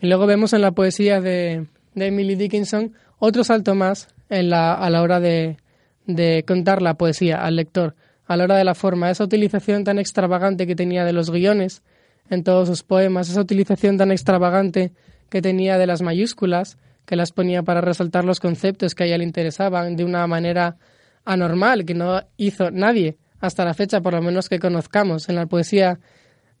[0.00, 4.90] Y luego vemos en la poesía de, Emily Dickinson otro salto más en la, a
[4.90, 5.58] la hora de,
[6.06, 7.94] de contar la poesía al lector
[8.32, 11.82] a la hora de la forma, esa utilización tan extravagante que tenía de los guiones
[12.30, 14.92] en todos sus poemas, esa utilización tan extravagante
[15.28, 19.18] que tenía de las mayúsculas, que las ponía para resaltar los conceptos que a ella
[19.18, 20.76] le interesaban de una manera
[21.24, 25.46] anormal, que no hizo nadie hasta la fecha, por lo menos que conozcamos en la
[25.46, 25.98] poesía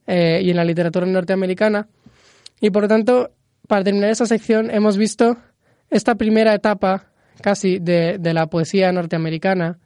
[0.06, 1.88] eh, y en la literatura norteamericana.
[2.60, 3.30] Y por lo tanto,
[3.66, 5.38] para terminar esa sección, hemos visto
[5.90, 7.06] esta primera etapa
[7.40, 9.78] casi de la poesía norteamericana,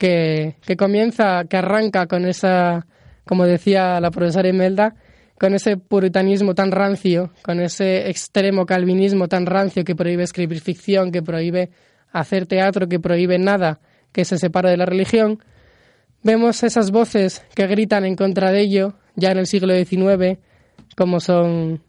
[0.00, 2.86] que, comienza, que arranca con esa,
[3.26, 4.94] como decía la profesora Imelda,
[5.38, 11.12] con ese puritanismo tan rancio, con ese extremo calvinismo tan rancio que prohíbe escribir ficción,
[11.12, 11.68] que prohíbe
[12.12, 15.38] hacer teatro, que prohíbe nada que se separe de la religión,
[16.22, 20.38] vemos esas voces que gritan en contra de ello ya en el siglo XIX,
[20.96, 21.82] como son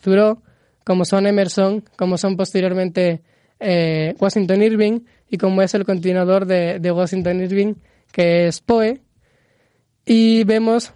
[0.00, 0.42] Thoreau,
[0.84, 3.22] como son Emerson, como son posteriormente
[3.60, 5.00] eh, Washington Irving,
[5.32, 7.74] y como es el continuador de, Washington Irving,
[8.12, 9.00] que es Poe.
[10.04, 10.92] Y vemos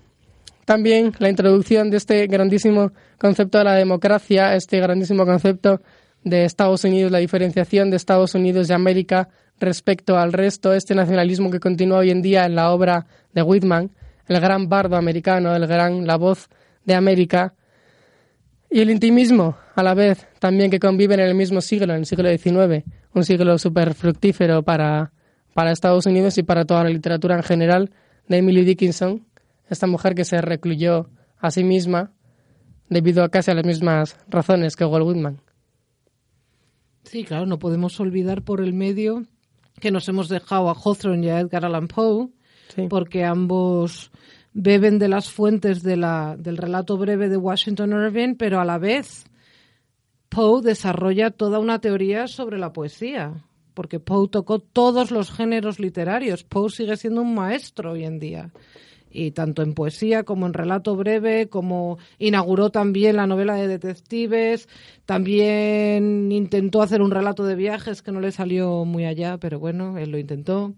[0.66, 5.80] también la introducción de este grandísimo concepto de la democracia, este grandísimo concepto
[6.22, 11.50] de Estados Unidos, la diferenciación de Estados Unidos de América respecto al resto, este nacionalismo
[11.50, 13.90] que continúa hoy en día en la obra de Whitman,
[14.28, 16.50] el gran bardo americano, el gran la voz
[16.84, 17.54] de América,
[18.70, 22.06] y el intimismo, a la vez, también que conviven en el mismo siglo, en el
[22.06, 22.84] siglo XIX,
[23.16, 25.12] un siglo súper fructífero para,
[25.54, 27.90] para Estados Unidos y para toda la literatura en general,
[28.28, 29.26] de Emily Dickinson,
[29.68, 32.12] esta mujer que se recluyó a sí misma
[32.88, 35.40] debido a casi a las mismas razones que Walt Whitman.
[37.04, 39.24] Sí, claro, no podemos olvidar por el medio
[39.80, 42.28] que nos hemos dejado a Hawthorne y a Edgar Allan Poe,
[42.88, 44.10] porque ambos
[44.52, 48.78] beben de las fuentes de la, del relato breve de Washington Irving, pero a la
[48.78, 49.24] vez
[50.28, 56.44] Poe desarrolla toda una teoría sobre la poesía, porque Poe tocó todos los géneros literarios.
[56.44, 58.50] Poe sigue siendo un maestro hoy en día.
[59.10, 64.68] Y tanto en poesía como en relato breve, como inauguró también la novela de detectives,
[65.06, 69.96] también intentó hacer un relato de viajes que no le salió muy allá, pero bueno,
[69.96, 70.74] él lo intentó.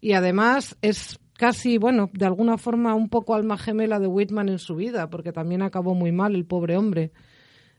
[0.00, 4.58] Y además es casi, bueno, de alguna forma un poco alma gemela de Whitman en
[4.58, 7.12] su vida, porque también acabó muy mal el pobre hombre.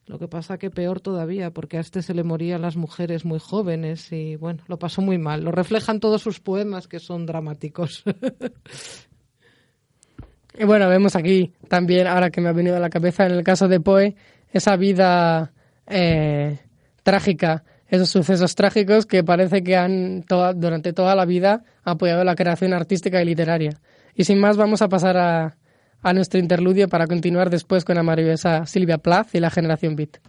[0.10, 3.38] Lo que pasa que peor todavía, porque a este se le morían las mujeres muy
[3.38, 5.44] jóvenes y bueno, lo pasó muy mal.
[5.44, 8.04] Lo reflejan todos sus poemas que son dramáticos.
[10.58, 13.44] y bueno, vemos aquí también, ahora que me ha venido a la cabeza, en el
[13.44, 14.16] caso de Poe,
[14.52, 15.54] esa vida
[15.86, 16.58] eh,
[17.04, 22.74] trágica, esos sucesos trágicos que parece que han durante toda la vida apoyado la creación
[22.74, 23.80] artística y literaria.
[24.16, 25.59] Y sin más, vamos a pasar a,
[26.02, 30.20] a nuestro interludio para continuar después con la maravillosa Silvia Plath y la generación Beat.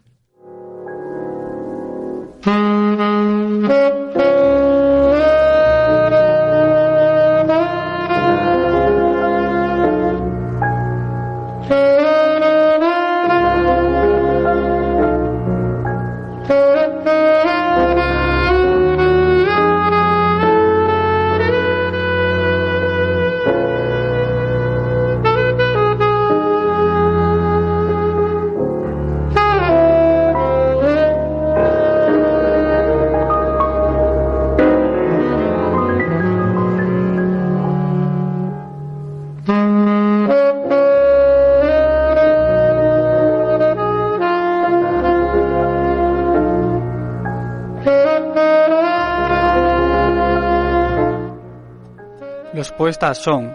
[52.91, 53.53] Estas son,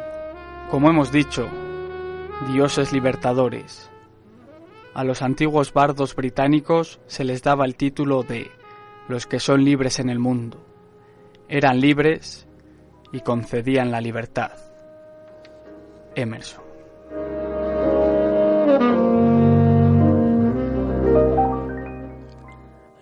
[0.71, 1.49] como hemos dicho,
[2.53, 3.89] dioses libertadores.
[4.93, 8.49] A los antiguos bardos británicos se les daba el título de
[9.09, 10.65] los que son libres en el mundo.
[11.49, 12.47] Eran libres
[13.11, 14.53] y concedían la libertad.
[16.15, 16.63] Emerson.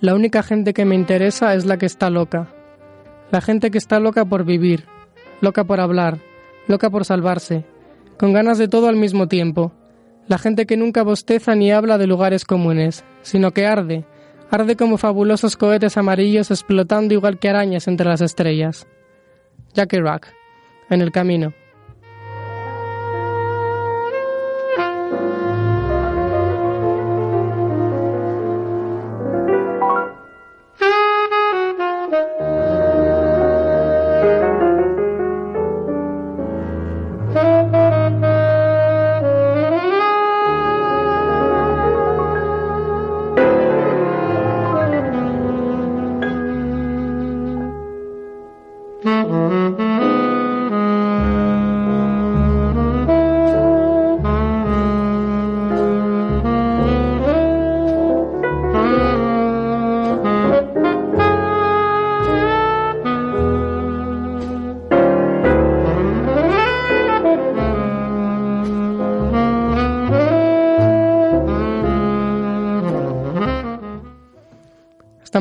[0.01, 2.47] La única gente que me interesa es la que está loca.
[3.29, 4.87] La gente que está loca por vivir,
[5.43, 6.19] loca por hablar,
[6.69, 7.65] loca por salvarse,
[8.17, 9.73] con ganas de todo al mismo tiempo.
[10.29, 14.05] La gente que nunca bosteza ni habla de lugares comunes, sino que arde,
[14.49, 18.87] arde como fabulosos cohetes amarillos explotando igual que arañas entre las estrellas.
[19.73, 20.27] Jackie Rock,
[20.89, 21.53] en el camino.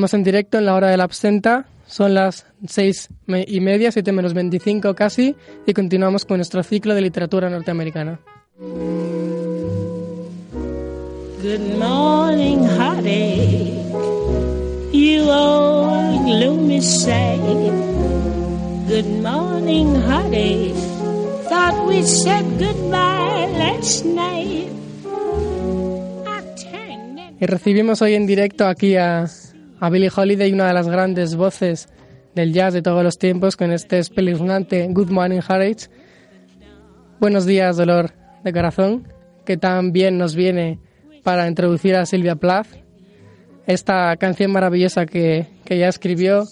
[0.02, 1.66] Estamos en directo en la hora de la absenta.
[1.86, 3.08] Son las seis
[3.46, 8.18] y media, siete menos veinticinco casi, y continuamos con nuestro ciclo de literatura norteamericana.
[11.40, 12.66] Good morning,
[14.92, 15.22] You
[18.88, 20.02] Good morning,
[21.48, 24.72] Thought we said goodbye last night.
[27.38, 29.28] Y recibimos hoy en directo aquí a
[29.82, 31.88] a Billie Holiday, una de las grandes voces
[32.36, 35.90] del jazz de todos los tiempos, con este espeluznante Good Morning Harriet.
[37.18, 38.12] Buenos días, dolor
[38.44, 39.08] de corazón,
[39.44, 40.78] que también nos viene
[41.24, 42.68] para introducir a Silvia Plath,
[43.66, 46.44] esta canción maravillosa que, que ella escribió,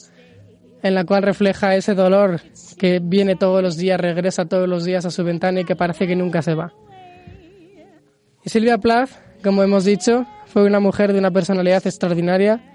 [0.82, 2.40] en la cual refleja ese dolor
[2.78, 6.08] que viene todos los días, regresa todos los días a su ventana y que parece
[6.08, 6.72] que nunca se va.
[8.44, 9.10] Y Silvia Plath,
[9.44, 12.69] como hemos dicho, fue una mujer de una personalidad extraordinaria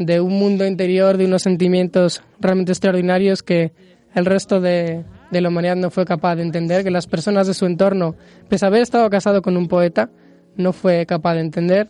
[0.00, 3.72] de un mundo interior, de unos sentimientos realmente extraordinarios que
[4.14, 7.66] el resto de, la humanidad no fue capaz de entender, que las personas de su
[7.66, 8.16] entorno,
[8.48, 10.10] pese a haber estado casado con un poeta,
[10.56, 11.88] no fue capaz de entender.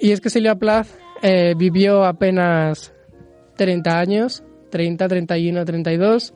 [0.00, 0.88] Y es que Silvia Plath
[1.22, 2.92] eh, vivió apenas
[3.56, 6.34] 30 años, 30, 31, 32.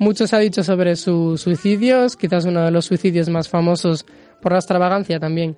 [0.00, 4.04] Mucho se ha dicho sobre sus suicidios, quizás uno de los suicidios más famosos
[4.42, 5.56] por la extravagancia también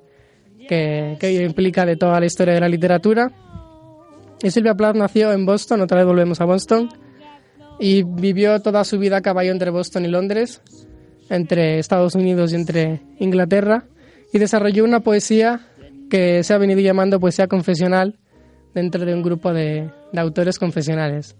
[0.68, 3.32] que, que implica de toda la historia de la literatura.
[4.42, 6.88] Y Silvia Plath nació en Boston, otra vez volvemos a Boston,
[7.78, 10.62] y vivió toda su vida a caballo entre Boston y Londres,
[11.28, 13.84] entre Estados Unidos y entre Inglaterra,
[14.32, 15.66] y desarrolló una poesía
[16.08, 18.18] que se ha venido llamando poesía confesional
[18.74, 21.36] dentro de un grupo de, autores confesionales,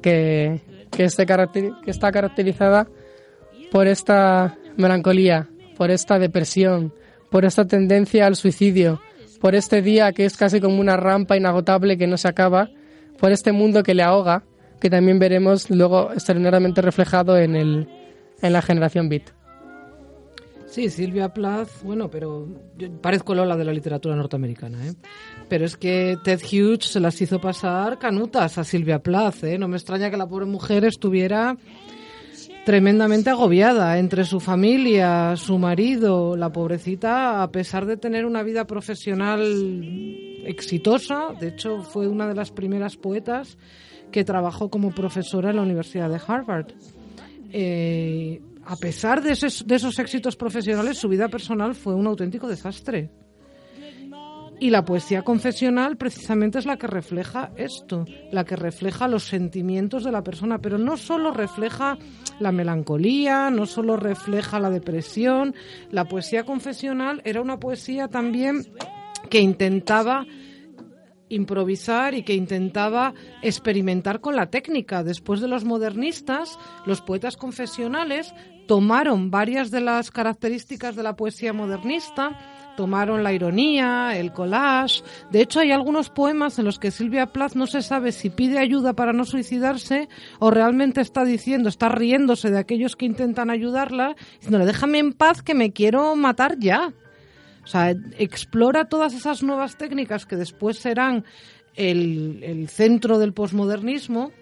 [0.00, 0.60] que,
[0.90, 2.86] que, este que está caracterizada
[3.70, 6.94] por esta melancolía, por esta depresión,
[7.30, 9.00] por esta tendencia al suicidio,
[9.42, 12.70] por este día que es casi como una rampa inagotable que no se acaba,
[13.18, 14.44] por este mundo que le ahoga,
[14.80, 17.88] que también veremos luego extraordinariamente reflejado en, el,
[18.40, 19.32] en la generación Beat.
[20.66, 22.46] Sí, Silvia Plath, bueno, pero
[22.78, 24.94] yo parezco Lola de la literatura norteamericana, ¿eh?
[25.48, 29.58] Pero es que Ted Hughes se las hizo pasar canutas a Silvia Plath, ¿eh?
[29.58, 31.56] No me extraña que la pobre mujer estuviera
[32.64, 38.66] tremendamente agobiada entre su familia, su marido, la pobrecita, a pesar de tener una vida
[38.66, 39.42] profesional
[40.44, 43.58] exitosa, de hecho fue una de las primeras poetas
[44.10, 46.66] que trabajó como profesora en la Universidad de Harvard.
[47.50, 53.10] Eh, a pesar de esos, éxitos profesionales, su vida personal fue un auténtico desastre.
[54.62, 60.04] Y la poesía confesional precisamente es la que refleja esto, la que refleja los sentimientos
[60.04, 61.98] de la persona, pero no solo refleja
[62.38, 65.56] la melancolía, no solo refleja la depresión,
[65.90, 68.64] la poesía confesional era una poesía también
[69.28, 70.26] que intentaba
[71.28, 75.02] improvisar y que intentaba experimentar con la técnica.
[75.02, 76.56] Después de los modernistas,
[76.86, 78.32] los poetas confesionales
[78.68, 82.38] tomaron varias de las características de la poesía modernista,
[82.76, 85.02] tomaron la ironía, el collage.
[85.30, 88.58] De hecho, hay algunos poemas en los que Silvia Plath no se sabe si pide
[88.58, 90.08] ayuda para no suicidarse
[90.38, 95.42] o realmente está diciendo, está riéndose de aquellos que intentan ayudarla, diciéndole, déjame en paz
[95.42, 96.92] que me quiero matar ya.
[97.64, 101.24] O sea, explora todas esas nuevas técnicas que después serán
[101.76, 104.32] el, centro del posmodernismo,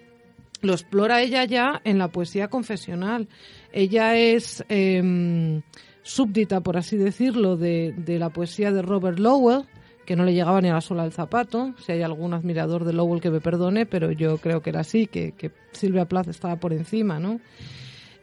[0.61, 3.27] lo explora ella ya en la poesía confesional.
[3.71, 5.61] Ella es em,
[6.03, 9.65] súbdita, por así decirlo, de, la poesía de Robert Lowell,
[10.05, 11.73] que no le llegaba ni a la sola del zapato.
[11.85, 15.07] Si hay algún admirador de Lowell que me perdone, pero yo creo que era así,
[15.07, 17.39] que, que Silvia Plath estaba por encima, ¿no?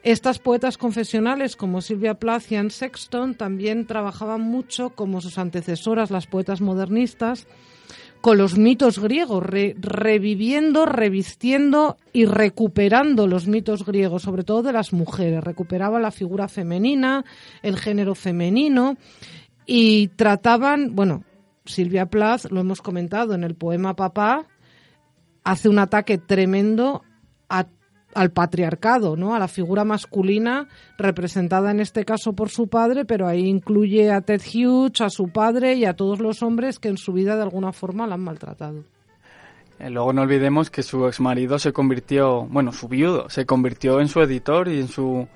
[0.03, 6.11] Estas poetas confesionales como Silvia Plath y Anne Sexton también trabajaban mucho, como sus antecesoras,
[6.11, 7.47] las poetas modernistas,
[8.21, 14.93] con los mitos griegos, reviviendo, revistiendo y recuperando los mitos griegos, sobre todo de las
[14.93, 15.45] mujeres.
[15.45, 17.25] Recuperaba la figura femenina,
[17.63, 18.97] el género femenino
[19.67, 21.25] y trataban, bueno,
[21.65, 24.47] Silvia Plath, lo hemos comentado en el poema Papá,
[25.45, 27.03] hace un ataque tremendo
[28.15, 29.35] al patriarcado, ¿no?
[29.35, 34.21] A la figura masculina representada en este caso por su padre, pero ahí incluye a
[34.21, 37.43] Ted Hughes, a su padre y a todos los hombres que en su vida de
[37.43, 38.85] alguna forma la han maltratado.
[39.79, 44.09] Eh, luego no olvidemos que su exmarido se convirtió, bueno, su viudo, se convirtió en
[44.09, 45.29] su editor y en su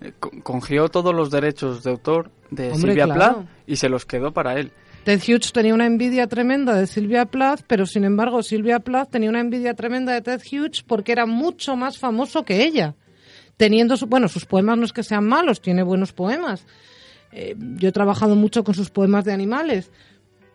[0.00, 0.12] eh,
[0.42, 4.72] congió todos los derechos de autor de Silvia Plath y se los quedó para él.
[5.04, 9.30] Ted Hughes tenía una envidia tremenda de Silvia Plath, pero sin embargo Silvia Plath tenía
[9.30, 12.94] una envidia tremenda de Ted Hughes porque era mucho más famoso que ella.
[13.56, 16.66] Teniendo, su, bueno, sus poemas no es que sean malos, tiene buenos poemas.
[17.32, 19.90] Eh, yo he trabajado mucho con sus poemas de animales,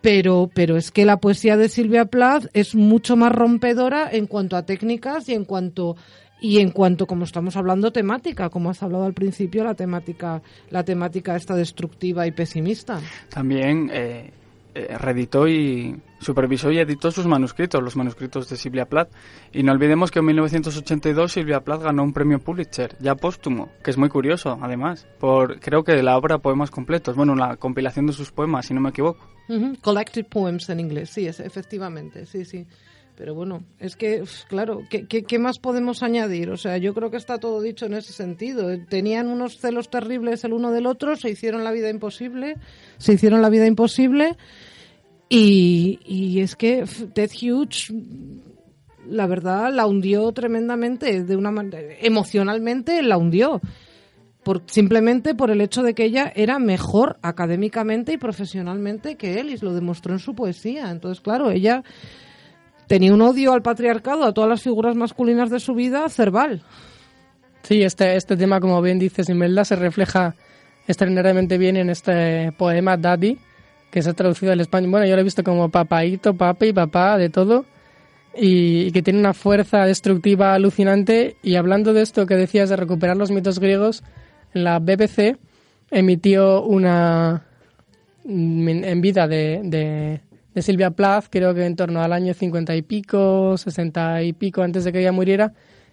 [0.00, 4.56] pero, pero es que la poesía de Silvia Plath es mucho más rompedora en cuanto
[4.56, 5.96] a técnicas y en cuanto
[6.40, 10.84] y en cuanto como estamos hablando temática como has hablado al principio la temática la
[10.84, 13.00] temática esta destructiva y pesimista.
[13.30, 14.30] También eh,
[14.74, 19.08] eh, reeditó y supervisó y editó sus manuscritos los manuscritos de Silvia Plath.
[19.52, 23.90] Y no olvidemos que en 1982 Silvia Plath ganó un premio Pulitzer ya póstumo que
[23.90, 28.12] es muy curioso además por creo que la obra poemas completos bueno la compilación de
[28.12, 29.26] sus poemas si no me equivoco.
[29.80, 32.66] Collected Poems en inglés sí es efectivamente sí sí
[33.16, 36.50] pero bueno, es que, claro, ¿qué, ¿qué, más podemos añadir?
[36.50, 38.68] O sea, yo creo que está todo dicho en ese sentido.
[38.88, 42.56] Tenían unos celos terribles el uno del otro, se hicieron la vida imposible,
[42.98, 44.36] se hicieron la vida imposible.
[45.30, 47.90] Y, y es que Ted Hughes,
[49.08, 51.54] la verdad, la hundió tremendamente, de una
[52.00, 53.62] emocionalmente la hundió.
[54.44, 59.50] Por, simplemente por el hecho de que ella era mejor académicamente y profesionalmente que él
[59.50, 60.90] y lo demostró en su poesía.
[60.92, 61.82] Entonces, claro, ella
[62.86, 66.62] tenía un odio al patriarcado, a todas las figuras masculinas de su vida, cerval.
[67.62, 70.36] Sí, este, este tema, como bien dices, Imelda, se refleja
[70.86, 73.38] extraordinariamente bien en este poema Daddy,
[73.90, 74.92] que se ha traducido al español.
[74.92, 77.64] Bueno, yo lo he visto como papaito, papi, papá, de todo,
[78.36, 81.36] y, que tiene una fuerza destructiva alucinante.
[81.42, 84.04] Y hablando de esto que decías de recuperar los mitos griegos,
[84.52, 85.36] la BBC
[85.90, 87.42] emitió una
[88.28, 90.20] en vida de de
[90.62, 94.84] Silvia Plath, creo que en torno al año 50 y pico, 60 y pico antes
[94.84, 95.52] de que ella muriera,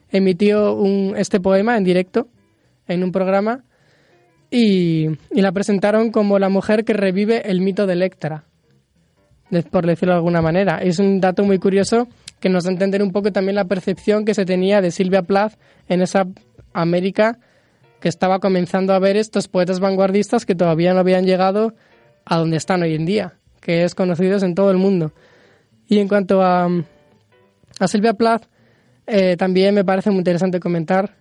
[0.09, 0.77] emitió
[1.15, 2.27] este poema en directo
[2.87, 3.63] en un programa
[4.49, 8.43] y, la presentaron como la mujer que revive el mito de Electra,
[9.71, 10.77] por decirlo de alguna manera.
[10.77, 12.07] Es un dato muy curioso
[12.39, 15.53] que nos da entender un poco también la percepción que se tenía de Silvia Plath
[15.89, 16.27] en esa
[16.73, 17.39] América
[17.99, 21.73] que estaba comenzando a ver estos poetas vanguardistas que todavía no habían llegado
[22.25, 25.13] a donde están hoy en día, que es conocidos en todo el mundo.
[25.87, 26.67] Y en cuanto a,
[27.79, 28.43] a Silvia Plath,
[29.07, 31.15] eh, también me parece muy interesante comentar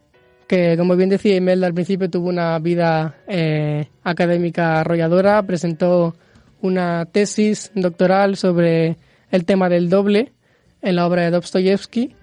[0.47, 6.14] que, como bien decía Imelda al principio, tuvo una vida eh, académica arrolladora, presentó
[6.61, 8.97] una tesis doctoral sobre
[9.30, 10.32] el tema del doble
[10.82, 12.14] en la obra de Dostoyevsky,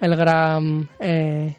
[0.00, 1.56] el gran eh,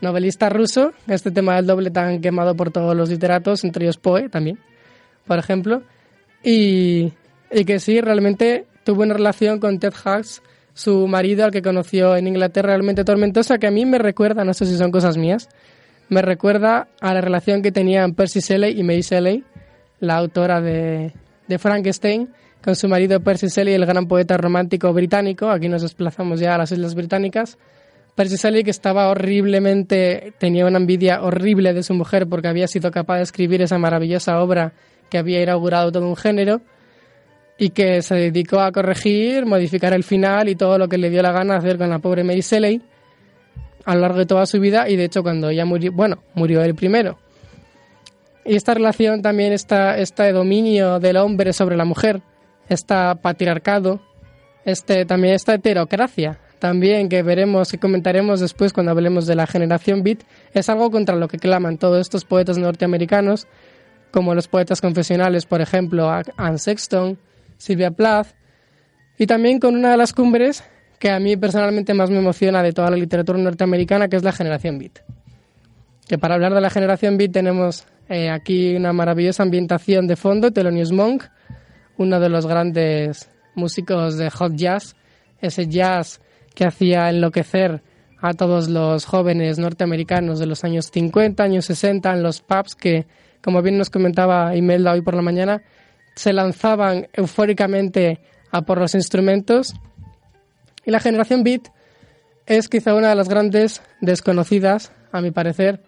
[0.00, 4.28] novelista ruso, este tema del doble tan quemado por todos los literatos, entre ellos Poe
[4.28, 4.58] también,
[5.26, 5.82] por ejemplo,
[6.44, 7.12] y,
[7.50, 10.42] y que sí, realmente tuvo una relación con Ted Hughes,
[10.74, 14.52] su marido, al que conoció en Inglaterra, realmente tormentosa, que a mí me recuerda, no
[14.52, 15.48] sé si son cosas mías,
[16.08, 19.42] me recuerda a la relación que tenían Percy Shelley y Mary Shelley,
[20.00, 21.12] la autora de,
[21.48, 22.28] de Frankenstein,
[22.62, 25.50] con su marido Percy Shelley, el gran poeta romántico británico.
[25.50, 27.58] Aquí nos desplazamos ya a las Islas Británicas.
[28.14, 32.90] Percy Shelley que estaba horriblemente, tenía una envidia horrible de su mujer porque había sido
[32.90, 34.72] capaz de escribir esa maravillosa obra
[35.10, 36.60] que había inaugurado todo un género
[37.58, 41.22] y que se dedicó a corregir, modificar el final y todo lo que le dio
[41.22, 42.82] la gana hacer con la pobre Mary Shelley
[43.84, 46.62] a lo largo de toda su vida y de hecho cuando ella murió, bueno, murió
[46.62, 47.18] él primero.
[48.44, 52.20] Y esta relación también, está este dominio del hombre sobre la mujer,
[52.68, 54.00] este patriarcado,
[54.64, 60.02] este, también esta heterocracia también que veremos y comentaremos después cuando hablemos de la generación
[60.02, 60.20] beat,
[60.54, 63.46] es algo contra lo que claman todos estos poetas norteamericanos,
[64.10, 67.18] como los poetas confesionales, por ejemplo, Anne Sexton,
[67.58, 68.28] Sylvia Plath,
[69.18, 70.62] y también con una de las cumbres
[70.98, 74.32] que a mí personalmente más me emociona de toda la literatura norteamericana, que es la
[74.32, 75.00] generación beat.
[76.06, 80.52] Que para hablar de la generación beat tenemos eh, aquí una maravillosa ambientación de fondo,
[80.52, 81.24] Thelonious Monk,
[81.98, 84.96] uno de los grandes músicos de hot jazz,
[85.40, 86.20] ese jazz
[86.54, 87.82] que hacía enloquecer
[88.20, 93.06] a todos los jóvenes norteamericanos de los años 50, años 60, en los pubs que,
[93.42, 95.62] como bien nos comentaba Imelda hoy por la mañana,
[96.16, 99.74] se lanzaban eufóricamente a por los instrumentos.
[100.84, 101.68] Y la generación beat
[102.46, 105.82] es quizá una de las grandes desconocidas, a mi parecer,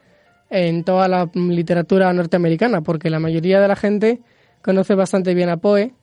[0.51, 4.21] en toda la literatura norteamericana, porque la mayoría de la gente
[4.63, 5.95] conoce bastante bien a Poe,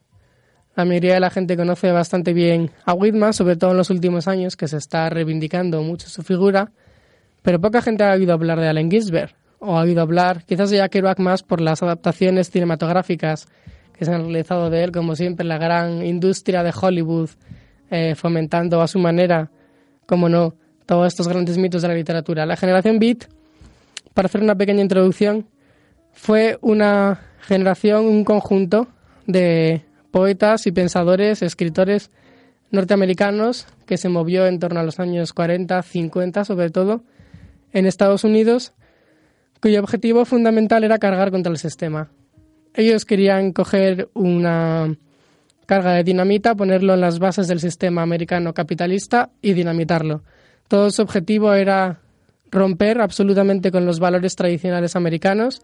[0.76, 4.28] la mayoría de la gente conoce bastante bien a Whitman, sobre todo en los últimos
[4.28, 6.72] años, que se está reivindicando mucho su figura,
[7.42, 10.78] pero poca gente ha oído hablar de Allen Ginsberg, o ha oído hablar quizás de
[10.78, 13.48] Jack Kerouac más por las adaptaciones cinematográficas
[13.98, 17.30] que se han realizado de él, como siempre, la gran industria de Hollywood,
[17.90, 19.52] eh, fomentando a su manera,
[20.06, 22.46] como no, todos estos grandes mitos de la literatura.
[22.46, 23.26] La generación Beat,
[24.14, 25.48] para hacer una pequeña introducción,
[26.12, 28.88] fue una generación, un conjunto
[29.28, 32.12] de poetas y pensadores, escritores
[32.72, 37.04] norteamericanos que se movió en torno a los años 40, 50 sobre todo,
[37.74, 38.74] en Estados Unidos,
[39.62, 42.10] cuyo objetivo fundamental era cargar contra el sistema.
[42.76, 44.96] Ellos querían coger una
[45.66, 50.22] carga de dinamita, ponerlo en las bases del sistema americano capitalista y dinamitarlo.
[50.68, 52.00] Todo su objetivo era
[52.52, 55.62] romper absolutamente con los valores tradicionales americanos,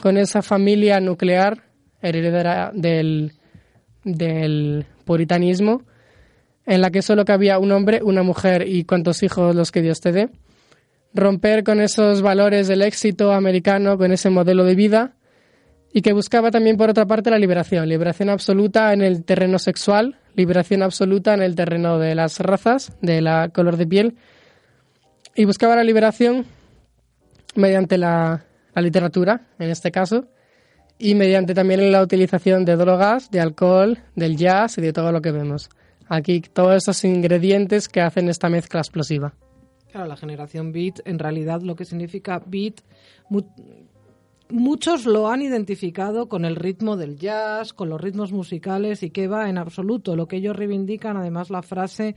[0.00, 1.62] con esa familia nuclear
[2.00, 3.32] heredera del
[4.04, 5.82] del puritanismo,
[6.66, 10.00] en la que solo cabía un hombre, una mujer y cuantos hijos los que Dios
[10.00, 10.28] te dé.
[11.14, 15.12] Romper con esos valores del éxito americano, con ese modelo de vida,
[15.92, 17.88] y que buscaba también, por otra parte, la liberación.
[17.88, 23.20] Liberación absoluta en el terreno sexual, liberación absoluta en el terreno de las razas, de
[23.20, 24.16] la color de piel,
[25.34, 26.46] y buscaba la liberación
[27.54, 30.26] mediante la, la literatura, en este caso,
[30.98, 35.20] y mediante también la utilización de drogas, de alcohol, del jazz y de todo lo
[35.20, 35.68] que vemos.
[36.08, 39.34] Aquí todos esos ingredientes que hacen esta mezcla explosiva.
[39.92, 42.80] La generación beat, en realidad lo que significa beat,
[44.52, 49.26] muchos lo han identificado con el ritmo del jazz, con los ritmos musicales y que
[49.26, 50.14] va en absoluto.
[50.14, 52.14] Lo que ellos reivindican, además la frase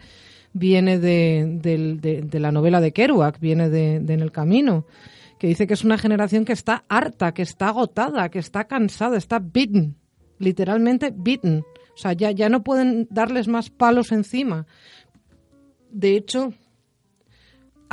[0.53, 4.85] viene de, la novela de Kerouac, viene de En el Camino
[5.37, 9.17] que dice que es una generación que está harta, que está agotada, que está cansada,
[9.17, 9.95] está beaten,
[10.39, 11.63] literalmente beaten.
[11.93, 14.65] O sea, ya, ya no pueden darles más palos encima.
[15.91, 16.53] De hecho,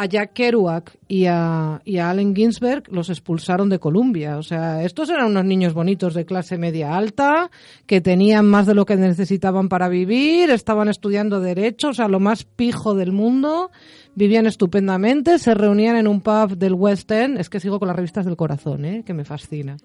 [0.02, 4.36] a Jack Kerouac y a, y a Allen Ginsberg los expulsaron de Columbia.
[4.36, 7.50] O sea, estos eran unos niños bonitos de clase media alta,
[7.86, 12.18] que tenían más de lo que necesitaban para vivir, estaban estudiando derecho, o sea, lo
[12.18, 13.70] más pijo del mundo,
[14.16, 17.38] vivían estupendamente, se reunían en un pub del West End.
[17.38, 19.04] Es que sigo con las revistas del corazón, ¿eh?
[19.06, 19.76] que me fascina.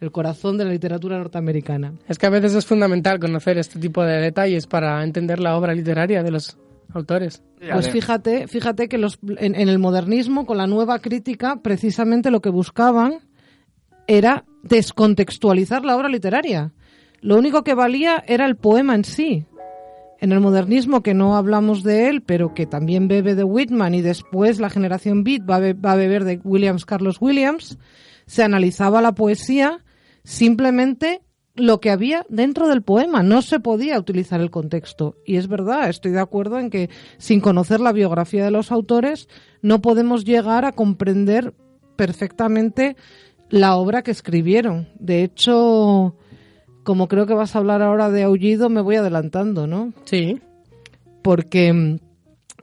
[0.00, 1.94] El corazón de la literatura norteamericana.
[2.08, 5.72] Es que a veces es fundamental conocer este tipo de detalles para entender la obra
[5.72, 6.58] literaria de los
[6.94, 7.42] autores.
[7.58, 12.50] Pues fíjate, fíjate que los, en, el modernismo, con la nueva crítica, precisamente lo que
[12.50, 13.20] buscaban
[14.06, 16.72] era descontextualizar la obra literaria.
[17.20, 19.46] Lo único que valía era el poema en sí.
[20.20, 24.02] En el modernismo, que no hablamos de él, pero que también bebe de Whitman y
[24.02, 27.78] después la generación Beat va a beber de Williams Carlos Williams,
[28.26, 29.84] se analizaba la poesía
[30.24, 31.22] simplemente
[31.54, 35.16] lo que había dentro del poema, no se podía utilizar el contexto.
[35.26, 36.88] Y es verdad, estoy de acuerdo en que
[37.18, 39.28] sin conocer la biografía de los autores
[39.60, 41.54] no podemos llegar a comprender
[41.96, 42.96] perfectamente
[43.50, 44.88] la obra que escribieron.
[44.98, 46.16] De hecho,
[46.84, 49.92] como creo que vas a hablar ahora de Aullido, me voy adelantando, ¿no?
[50.04, 50.40] Sí.
[51.22, 51.98] Porque mm,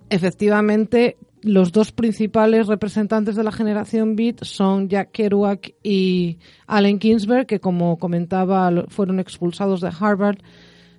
[0.10, 7.48] efectivamente los dos principales representantes de la generación Beat son Jack Kerouac y Allen Ginsberg,
[7.48, 10.40] que como comentaba fueron expulsados de Harvard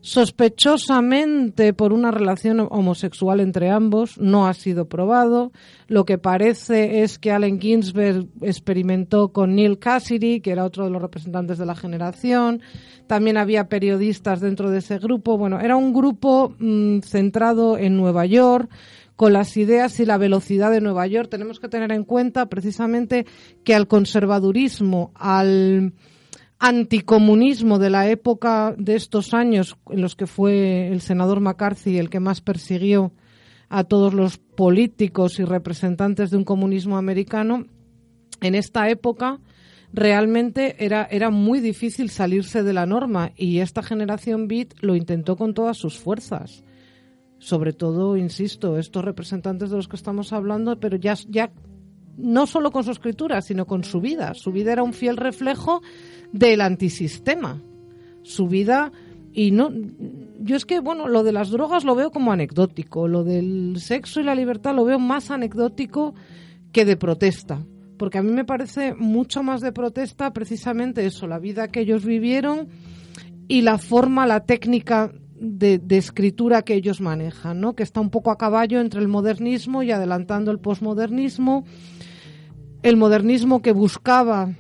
[0.03, 4.19] sospechosamente por una relación homosexual entre ambos.
[4.19, 5.53] No ha sido probado.
[5.89, 10.91] Lo que parece es que Allen Ginsberg experimentó con Neil Cassidy, que era otro de
[10.91, 12.63] los representantes de la generación.
[13.07, 15.37] También había periodistas dentro de ese grupo.
[15.37, 18.71] Bueno, era un grupo mm, centrado en Nueva York
[19.21, 21.29] con las ideas y la velocidad de Nueva York.
[21.29, 23.27] Tenemos que tener en cuenta precisamente
[23.65, 25.93] que al conservadurismo, al
[26.59, 32.09] anticomunismo de la época de estos años en los que fue el senador McCarthy el
[32.09, 33.13] que más persiguió
[33.69, 37.67] a todos los políticos y representantes de un comunismo americano,
[38.41, 39.39] en esta época
[39.93, 45.37] realmente era, era muy difícil salirse de la norma y esta generación Beat lo intentó
[45.37, 46.65] con todas sus fuerzas
[47.41, 51.51] sobre todo, insisto, estos representantes de los que estamos hablando, pero ya, ya
[52.19, 54.35] no solo con su escritura, sino con su vida.
[54.35, 55.81] Su vida era un fiel reflejo
[56.33, 57.61] del antisistema.
[58.23, 58.93] Su vida
[59.33, 59.71] y no
[60.41, 64.21] yo es que bueno, lo de las drogas lo veo como anecdótico, lo del sexo
[64.21, 66.15] y la libertad lo veo más anecdótico
[66.73, 67.65] que de protesta,
[67.97, 72.05] porque a mí me parece mucho más de protesta precisamente eso, la vida que ellos
[72.05, 72.69] vivieron
[73.49, 77.75] y la forma, la técnica de, escritura que ellos manejan, ¿no?
[77.75, 81.65] que está un poco a caballo entre el modernismo y adelantando el posmodernismo.
[82.83, 84.55] El modernismo que buscaba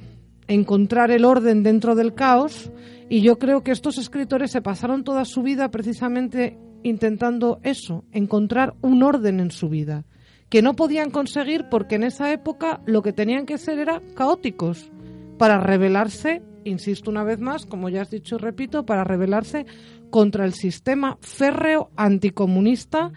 [0.48, 2.72] encontrar el orden dentro del caos
[3.08, 8.74] y yo creo que estos escritores se pasaron toda su vida precisamente intentando eso, encontrar
[8.80, 10.04] un orden en su vida,
[10.48, 14.90] que no podían conseguir porque en esa época lo que tenían que ser era caóticos
[15.38, 19.66] para rebelarse, insisto una vez más, como ya has dicho y repito, para rebelarse
[20.10, 23.12] contra el sistema férreo anticomunista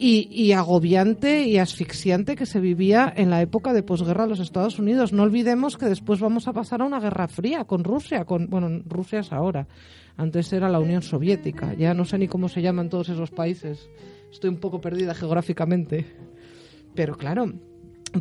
[0.00, 4.78] y, agobiante y asfixiante que se vivía en la época de posguerra de los Estados
[4.78, 5.12] Unidos.
[5.12, 8.82] No olvidemos que después vamos a pasar a una guerra fría con Rusia, con bueno,
[8.86, 9.66] Rusia es ahora.
[10.16, 11.74] Antes era la Unión Soviética.
[11.74, 13.90] Ya no sé ni cómo se llaman todos esos países.
[14.30, 16.06] Estoy un poco perdida geográficamente.
[16.94, 17.52] Pero claro,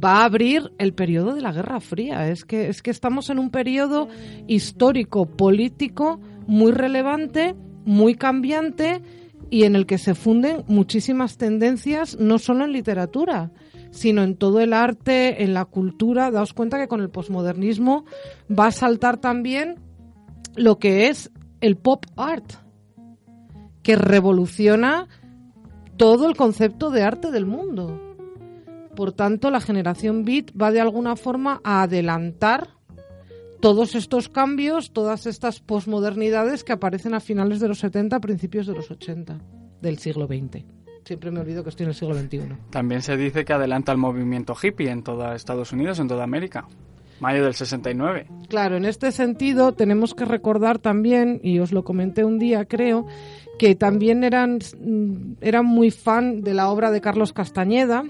[0.03, 2.27] va a abrir el periodo de la Guerra Fría.
[2.29, 4.07] Es que, es que estamos en un periodo
[4.47, 7.55] histórico, político muy relevante
[7.88, 9.01] muy cambiante
[9.49, 13.51] y en el que se funden muchísimas tendencias, no solo en literatura,
[13.91, 16.29] sino en todo el arte, en la cultura.
[16.29, 18.05] Daos cuenta que con el posmodernismo
[18.47, 19.75] va a saltar también
[20.55, 21.31] lo que es
[21.61, 22.53] el pop art,
[23.83, 25.07] que revoluciona
[25.95, 28.15] todo el concepto de arte del mundo.
[28.97, 32.76] Por tanto, la generación beat va de alguna forma a adelantar
[33.60, 38.74] todos estos cambios, todas estas posmodernidades que aparecen a finales de los 70, principios de
[38.74, 39.39] los 80
[39.82, 40.64] del siglo XX.
[41.05, 42.39] Siempre me olvido que estoy en el siglo XXI.
[42.70, 46.68] También se dice que adelanta el movimiento hippie en toda Estados Unidos, en toda América.
[47.20, 48.28] Mayo del 69.
[48.47, 53.08] Claro, en este sentido tenemos que recordar también, y os lo comenté un día creo,
[53.58, 54.60] que también eran,
[55.41, 58.03] eran muy fan de la obra de Carlos Castañeda,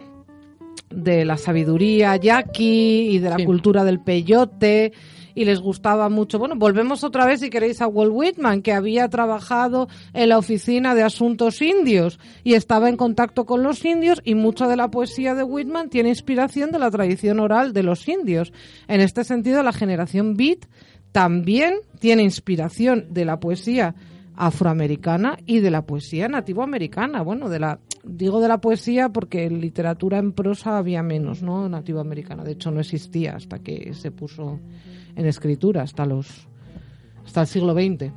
[0.89, 4.91] de la sabiduría yaqui y de la cultura del peyote
[5.37, 6.39] y les gustaba mucho.
[6.39, 10.95] Bueno, volvemos otra vez, si queréis, a Walt Whitman, que había trabajado en la oficina
[10.95, 15.35] de asuntos indios y estaba en contacto con los indios y mucha de la poesía
[15.35, 18.51] de Whitman tiene inspiración de la tradición oral de los indios.
[18.87, 20.65] En este sentido, la generación Beat
[21.11, 23.93] también tiene inspiración de la poesía
[24.35, 27.21] afroamericana y de la poesía nativoamericana.
[27.21, 31.69] Bueno, de la digo de la poesía porque literatura en prosa había menos, ¿no?
[31.69, 32.43] Nativoamericana.
[32.43, 34.59] De hecho, no existía hasta que se puso
[35.17, 36.47] en escritura hasta los
[37.25, 38.13] hasta el siglo XX.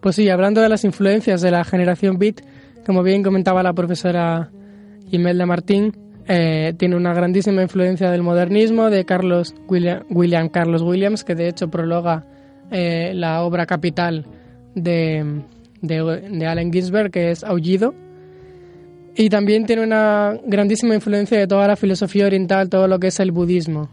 [0.00, 2.42] Pues sí, hablando de las influencias de la generación Beat,
[2.84, 4.50] como bien comentaba la profesora
[5.10, 5.96] Imelda Martín,
[6.26, 11.70] eh, tiene una grandísima influencia del modernismo de Carlos William, Carlos Williams, que de hecho
[11.70, 12.26] prologa
[12.70, 14.26] eh, la obra capital
[14.74, 15.42] de,
[15.80, 17.94] de, Allen Ginsberg, que es Aullido.
[19.14, 23.20] Y también tiene una grandísima influencia de toda la filosofía oriental, todo lo que es
[23.20, 23.90] el budismo.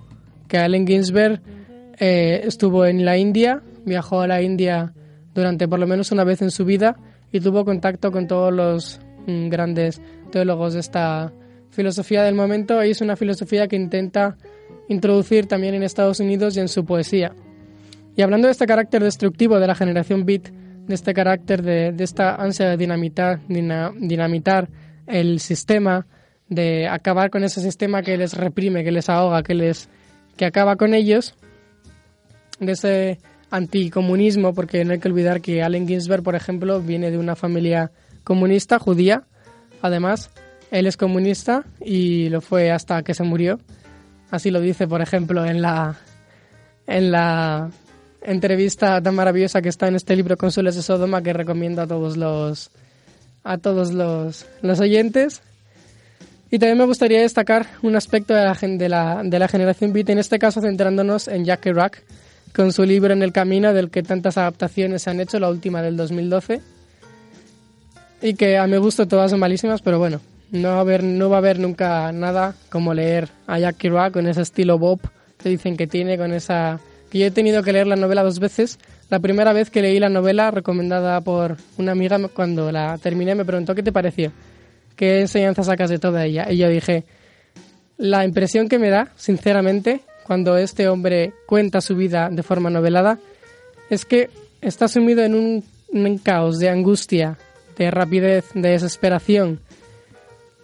[0.48, 1.42] Que Allen Ginsberg
[2.00, 4.94] eh, estuvo en la India, viajó a la India
[5.34, 6.96] durante por lo menos una vez en su vida
[7.32, 11.32] y tuvo contacto con todos los mm, grandes teólogos de esta
[11.70, 14.38] filosofía del momento y es una filosofía que intenta
[14.88, 17.34] introducir también en Estados Unidos y en su poesía.
[18.16, 22.36] Y hablando de este carácter destructivo de la generación beat, de este carácter de, esta
[22.36, 24.70] ansia de dinamitar, dinamitar
[25.06, 26.08] el sistema,
[26.48, 29.90] de acabar con ese sistema que les reprime, que les ahoga, que les
[30.36, 31.36] que acaba con ellos,
[32.60, 33.20] de ese
[33.52, 37.92] anticomunismo, porque no hay que olvidar que Allen Ginsberg, por ejemplo, viene de una familia
[38.24, 39.24] comunista, judía,
[39.82, 40.30] además,
[40.72, 43.60] él es comunista y lo fue hasta que se murió.
[44.30, 45.98] Así lo dice, por ejemplo, en la,
[46.86, 47.72] en la
[48.22, 52.18] entrevista tan maravillosa que está en este libro Consules de Sodoma que recomiendo a todos
[52.18, 52.70] los,
[53.44, 55.42] a todos los, los oyentes.
[56.52, 60.10] Y también me gustaría destacar un aspecto de la, de la, de la generación beat,
[60.10, 62.04] en este caso centrándonos en Jack Kerouac,
[62.56, 65.82] con su libro En el Camino, del que tantas adaptaciones se han hecho, la última
[65.82, 66.62] del 2012,
[68.22, 70.20] y que a mi gusto todas son malísimas, pero bueno,
[70.52, 74.14] no va a haber, no va a haber nunca nada como leer a Jack Kerouac
[74.14, 75.00] con ese estilo Bob
[75.38, 76.80] que dicen que tiene, con esa...
[77.10, 78.78] que yo he tenido que leer la novela dos veces
[79.10, 83.44] la primera vez que leí la novela recomendada por una amiga, cuando la terminé, me
[83.44, 84.32] preguntó qué te pareció,
[84.96, 86.52] qué enseñanza sacas de toda ella.
[86.52, 87.06] Y yo dije,
[87.98, 93.18] la impresión que me da, sinceramente, cuando este hombre cuenta su vida de forma novelada,
[93.90, 94.30] es que
[94.62, 97.40] está sumido en un, caos de angustia,
[97.80, 99.60] de rapidez, de desesperación.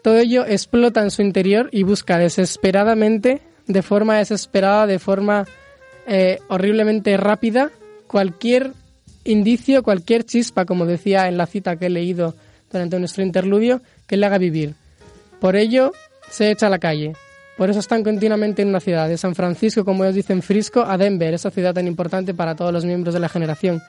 [0.03, 5.47] Todo ello explota en su interior y busca desesperadamente, de forma desesperada, de forma
[6.05, 7.71] eh, horriblemente rápida,
[8.05, 8.71] cualquier
[9.23, 12.35] indicio, cualquier chispa, como decía en la cita que he leído
[12.71, 14.75] durante nuestro interludio, que le haga vivir.
[15.39, 15.91] Por ello,
[16.29, 17.13] se echa a la calle.
[17.57, 20.97] Por eso están continuamente en una ciudad, de San Francisco, como ellos dicen, Frisco, a
[20.97, 23.81] Denver, esa ciudad tan importante para todos los miembros de la generación.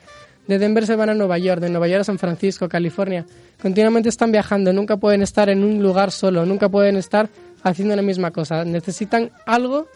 [0.47, 3.25] De Denver se van a Nueva York, de Nueva York a San Francisco, California.
[3.61, 7.27] Continuamente están viajando, nunca pueden estar en un lugar solo, nunca pueden estar
[7.63, 8.63] haciendo la misma cosa.
[8.63, 9.87] Necesitan algo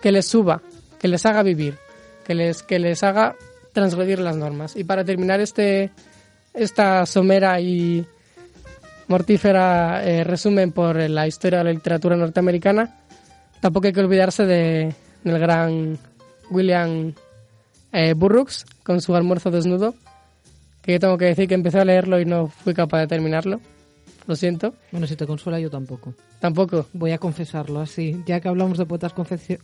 [0.00, 0.62] que les suba,
[1.00, 1.74] que les haga vivir
[2.22, 3.36] que les, que les haga
[3.72, 4.76] transgredir las normas.
[4.76, 5.90] Y para terminar este,
[6.54, 8.06] esta somera y
[9.08, 12.98] mortífera eh, resumen por la historia de la literatura norteamericana,
[13.60, 14.94] tampoco hay que olvidarse de,
[15.24, 15.98] del gran
[16.50, 17.12] William
[17.92, 19.94] eh, Burroughs con su almuerzo desnudo,
[20.82, 23.60] que yo tengo que decir que empecé a leerlo y no fui capaz de terminarlo.
[24.26, 24.74] Lo siento.
[24.92, 26.14] Bueno, si te consuela, yo tampoco.
[26.40, 26.86] Tampoco.
[26.92, 28.22] Voy a confesarlo así.
[28.24, 29.12] Ya que hablamos de poetas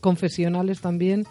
[0.00, 1.26] confesionales también,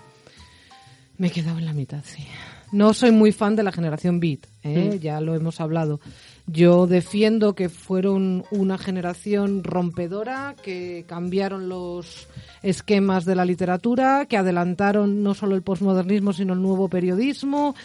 [1.18, 2.26] me he quedado en la mitad, sí.
[2.72, 5.00] No soy muy fan de la generación Beat, ¿eh?
[5.02, 6.00] ya lo hemos hablado.
[6.48, 12.28] Yo defiendo que fueron una generación rompedora, que cambiaron los
[12.64, 17.76] esquemas de la literatura, que adelantaron no solo el posmodernismo, sino el nuevo periodismo,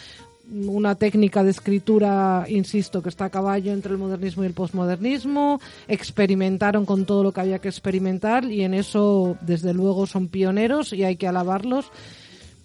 [0.51, 5.59] una técnica de escritura, insisto, que está a caballo entre el modernismo y el posmodernismo,
[5.87, 10.91] experimentaron con todo lo que había que experimentar y en eso, desde luego, son pioneros
[10.93, 11.91] y hay que alabarlos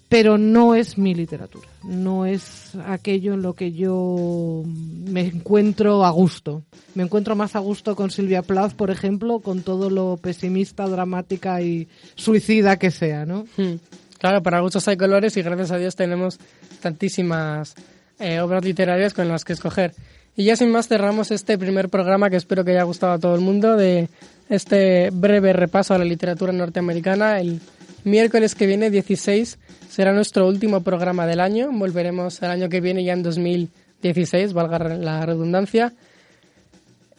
[0.09, 6.09] pero no es mi literatura, no es aquello en lo que yo me encuentro a
[6.09, 6.63] gusto.
[6.95, 11.61] Me encuentro más a gusto con Silvia Plath, por ejemplo, con todo lo pesimista, dramática
[11.61, 13.45] y suicida que sea, ¿no?
[13.55, 13.75] Hmm.
[14.17, 16.39] Claro, para gustos hay colores y gracias a Dios tenemos
[16.81, 17.75] tantísimas
[18.17, 19.93] eh, obras literarias con las que escoger.
[20.35, 23.35] Y ya sin más cerramos este primer programa que espero que haya gustado a todo
[23.35, 24.09] el mundo de
[24.49, 27.39] este breve repaso a la literatura norteamericana.
[27.39, 27.61] El
[28.03, 29.57] miércoles que viene, 16,
[29.89, 31.69] será nuestro último programa del año.
[31.71, 35.93] Volveremos el año que viene ya en 2016, valga la redundancia.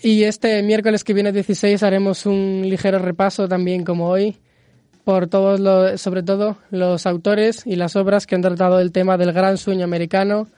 [0.03, 4.37] Y este miércoles que viene 16 haremos un ligero repaso también como hoy
[5.05, 9.19] por todos los, sobre todo los autores y las obras que han tratado el tema
[9.19, 10.49] del gran sueño americano,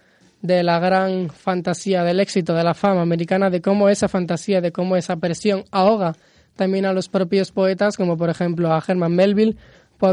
[0.43, 4.73] de la gran fantasía del éxito, de la fama americana, de cómo esa fantasía, de
[4.73, 6.15] cómo esa presión ahoga
[6.57, 9.57] también a los propios poetas, como por ejemplo a Herman Melville,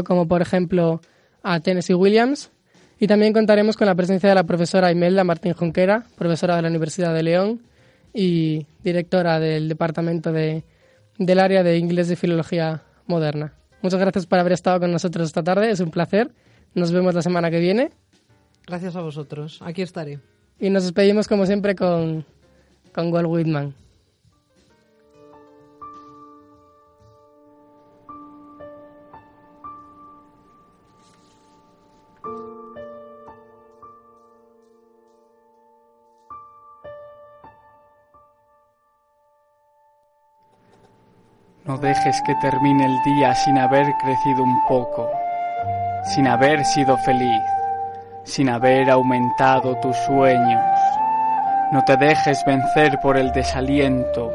[0.04, 1.00] como por ejemplo
[1.42, 2.50] a Tennessee Williams.
[2.98, 6.68] Y también contaremos con la presencia de la profesora Imelda Martín Junquera, profesora de la
[6.68, 7.62] Universidad de León
[8.12, 10.64] y directora del Departamento de,
[11.18, 13.54] del Área de Inglés de Filología Moderna.
[13.82, 16.30] Muchas gracias por haber estado con nosotros esta tarde, es un placer.
[16.74, 17.90] Nos vemos la semana que viene.
[18.66, 20.20] Gracias a vosotros, aquí estaré.
[20.58, 22.26] Y nos despedimos como siempre con,
[22.92, 23.74] con Walt Whitman.
[41.70, 45.08] No dejes que termine el día sin haber crecido un poco,
[46.02, 47.42] sin haber sido feliz,
[48.24, 50.64] sin haber aumentado tus sueños.
[51.70, 54.32] No te dejes vencer por el desaliento,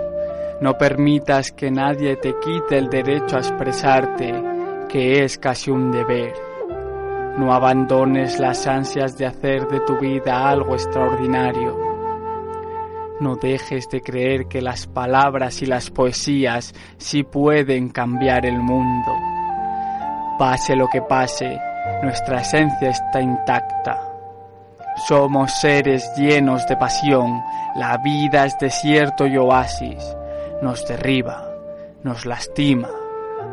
[0.62, 4.34] no permitas que nadie te quite el derecho a expresarte,
[4.88, 6.34] que es casi un deber.
[7.38, 11.95] No abandones las ansias de hacer de tu vida algo extraordinario.
[13.20, 19.12] No dejes de creer que las palabras y las poesías sí pueden cambiar el mundo.
[20.38, 21.58] Pase lo que pase,
[22.04, 24.02] nuestra esencia está intacta.
[25.08, 27.42] Somos seres llenos de pasión,
[27.76, 30.04] la vida es desierto y oasis.
[30.62, 31.50] Nos derriba,
[32.04, 32.90] nos lastima,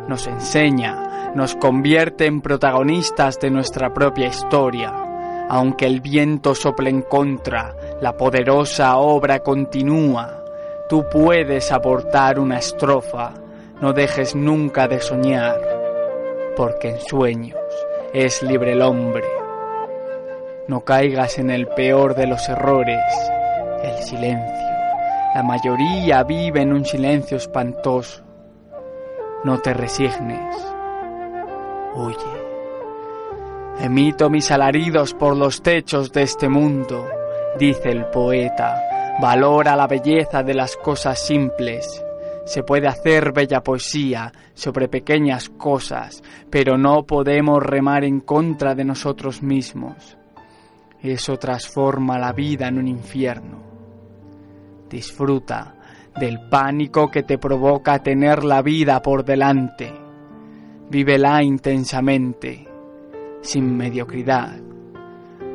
[0.09, 4.93] nos enseña, nos convierte en protagonistas de nuestra propia historia.
[5.49, 10.43] Aunque el viento sople en contra, la poderosa obra continúa.
[10.89, 13.33] Tú puedes aportar una estrofa,
[13.81, 15.61] no dejes nunca de soñar,
[16.57, 17.61] porque en sueños
[18.13, 19.23] es libre el hombre.
[20.67, 23.05] No caigas en el peor de los errores,
[23.85, 24.67] el silencio.
[25.37, 28.25] La mayoría vive en un silencio espantoso.
[29.45, 30.57] No te resignes.
[31.95, 32.43] Huye.
[33.79, 37.07] Emito mis alaridos por los techos de este mundo,
[37.59, 39.17] dice el poeta.
[39.21, 42.05] Valora la belleza de las cosas simples.
[42.45, 48.85] Se puede hacer bella poesía sobre pequeñas cosas, pero no podemos remar en contra de
[48.85, 50.17] nosotros mismos.
[51.01, 53.63] Eso transforma la vida en un infierno.
[54.89, 55.75] Disfruta
[56.19, 59.93] del pánico que te provoca tener la vida por delante.
[60.91, 62.69] Vívela intensamente,
[63.41, 64.72] sin mediocridad.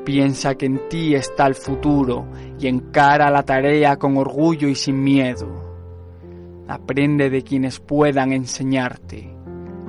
[0.07, 2.27] Piensa que en ti está el futuro
[2.57, 6.63] y encara la tarea con orgullo y sin miedo.
[6.65, 9.35] Aprende de quienes puedan enseñarte,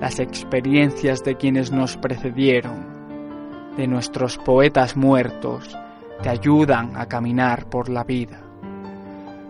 [0.01, 5.79] las experiencias de quienes nos precedieron, de nuestros poetas muertos,
[6.21, 8.43] te ayudan a caminar por la vida.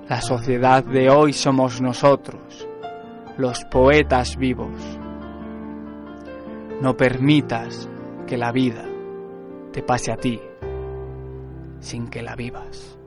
[0.06, 2.68] La sociedad de hoy somos nosotros,
[3.38, 4.78] los poetas vivos.
[6.82, 7.88] No permitas
[8.26, 8.84] que la vida
[9.72, 10.38] te pase a ti
[11.80, 12.98] sin que la vivas.